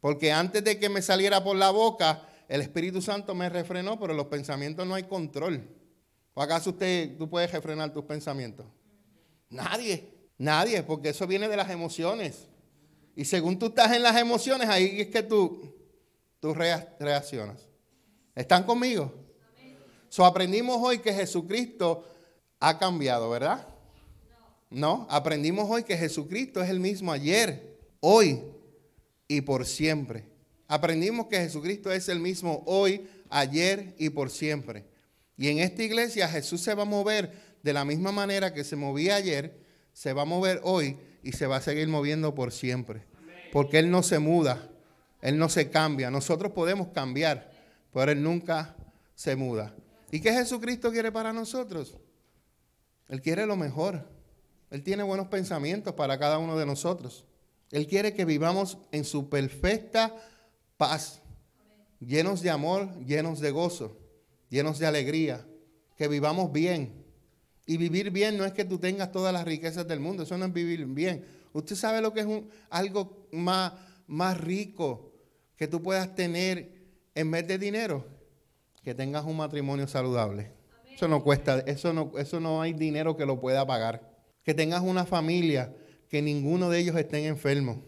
[0.00, 4.14] Porque antes de que me saliera por la boca, el Espíritu Santo me refrenó, pero
[4.14, 5.68] los pensamientos no hay control.
[6.34, 8.66] ¿O acaso usted, tú puedes refrenar tus pensamientos?
[9.48, 12.48] Nadie, nadie, porque eso viene de las emociones.
[13.16, 15.74] Y según tú estás en las emociones, ahí es que tú,
[16.38, 17.66] tú reaccionas.
[18.34, 19.12] ¿Están conmigo?
[20.10, 22.06] So aprendimos hoy que Jesucristo
[22.60, 23.66] ha cambiado, ¿verdad?
[24.68, 28.42] No, aprendimos hoy que Jesucristo es el mismo ayer, hoy
[29.26, 30.28] y por siempre.
[30.68, 34.84] Aprendimos que Jesucristo es el mismo hoy, ayer y por siempre.
[35.38, 38.76] Y en esta iglesia Jesús se va a mover de la misma manera que se
[38.76, 39.58] movía ayer,
[39.94, 43.02] se va a mover hoy y se va a seguir moviendo por siempre.
[43.52, 44.70] Porque Él no se muda,
[45.20, 46.08] Él no se cambia.
[46.08, 47.50] Nosotros podemos cambiar,
[47.92, 48.76] pero Él nunca
[49.16, 49.74] se muda.
[50.12, 51.96] ¿Y qué Jesucristo quiere para nosotros?
[53.08, 54.08] Él quiere lo mejor.
[54.70, 57.24] Él tiene buenos pensamientos para cada uno de nosotros.
[57.72, 60.14] Él quiere que vivamos en su perfecta
[60.76, 61.22] paz,
[61.98, 63.98] llenos de amor, llenos de gozo,
[64.48, 65.44] llenos de alegría,
[65.96, 67.04] que vivamos bien.
[67.66, 70.46] Y vivir bien no es que tú tengas todas las riquezas del mundo, eso no
[70.46, 71.24] es vivir bien.
[71.52, 72.26] Usted sabe lo que es
[72.70, 73.72] algo más,
[74.06, 75.12] más rico
[75.56, 76.70] que tú puedas tener
[77.14, 78.06] en vez de dinero,
[78.84, 80.52] que tengas un matrimonio saludable.
[80.94, 84.14] Eso no cuesta, eso no, eso no hay dinero que lo pueda pagar.
[84.44, 85.74] Que tengas una familia,
[86.08, 87.78] que ninguno de ellos estén enfermos.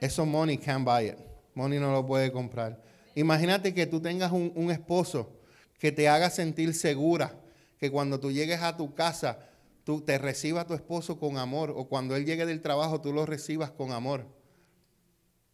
[0.00, 1.16] Eso money can't buy it.
[1.54, 2.82] Money no lo puede comprar.
[3.14, 5.40] Imagínate que tú tengas un, esposo
[5.78, 7.34] que te haga sentir segura,
[7.82, 9.40] que cuando tú llegues a tu casa,
[9.82, 13.12] tú te reciba a tu esposo con amor, o cuando él llegue del trabajo, tú
[13.12, 14.24] lo recibas con amor.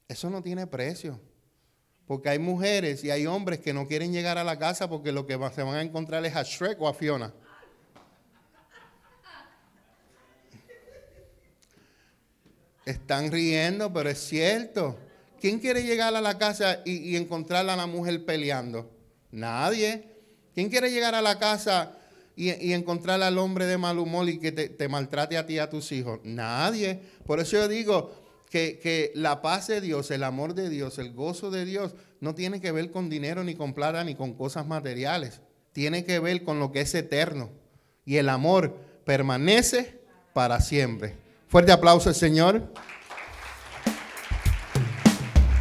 [0.08, 1.18] Eso no tiene precio.
[2.06, 5.26] Porque hay mujeres y hay hombres que no quieren llegar a la casa porque lo
[5.26, 7.32] que se van a encontrar es a Shrek o a Fiona.
[12.84, 14.98] Están riendo, pero es cierto.
[15.40, 18.90] ¿Quién quiere llegar a la casa y, encontrar a la mujer peleando?
[19.30, 20.10] Nadie.
[20.52, 21.97] ¿Quién quiere llegar a la casa
[22.38, 25.68] y, encontrar al hombre de mal humor y que te, maltrate a ti y a
[25.68, 26.20] tus hijos?
[26.22, 27.00] Nadie.
[27.26, 28.12] Por eso yo digo
[28.48, 32.36] que, que la paz de Dios, el amor de Dios, el gozo de Dios no
[32.36, 35.40] tiene que ver con dinero, ni con plata, ni con cosas materiales.
[35.72, 37.50] Tiene que ver con lo que es eterno.
[38.04, 39.98] Y el amor permanece
[40.32, 41.16] para siempre.
[41.48, 42.72] Fuerte aplauso al Señor.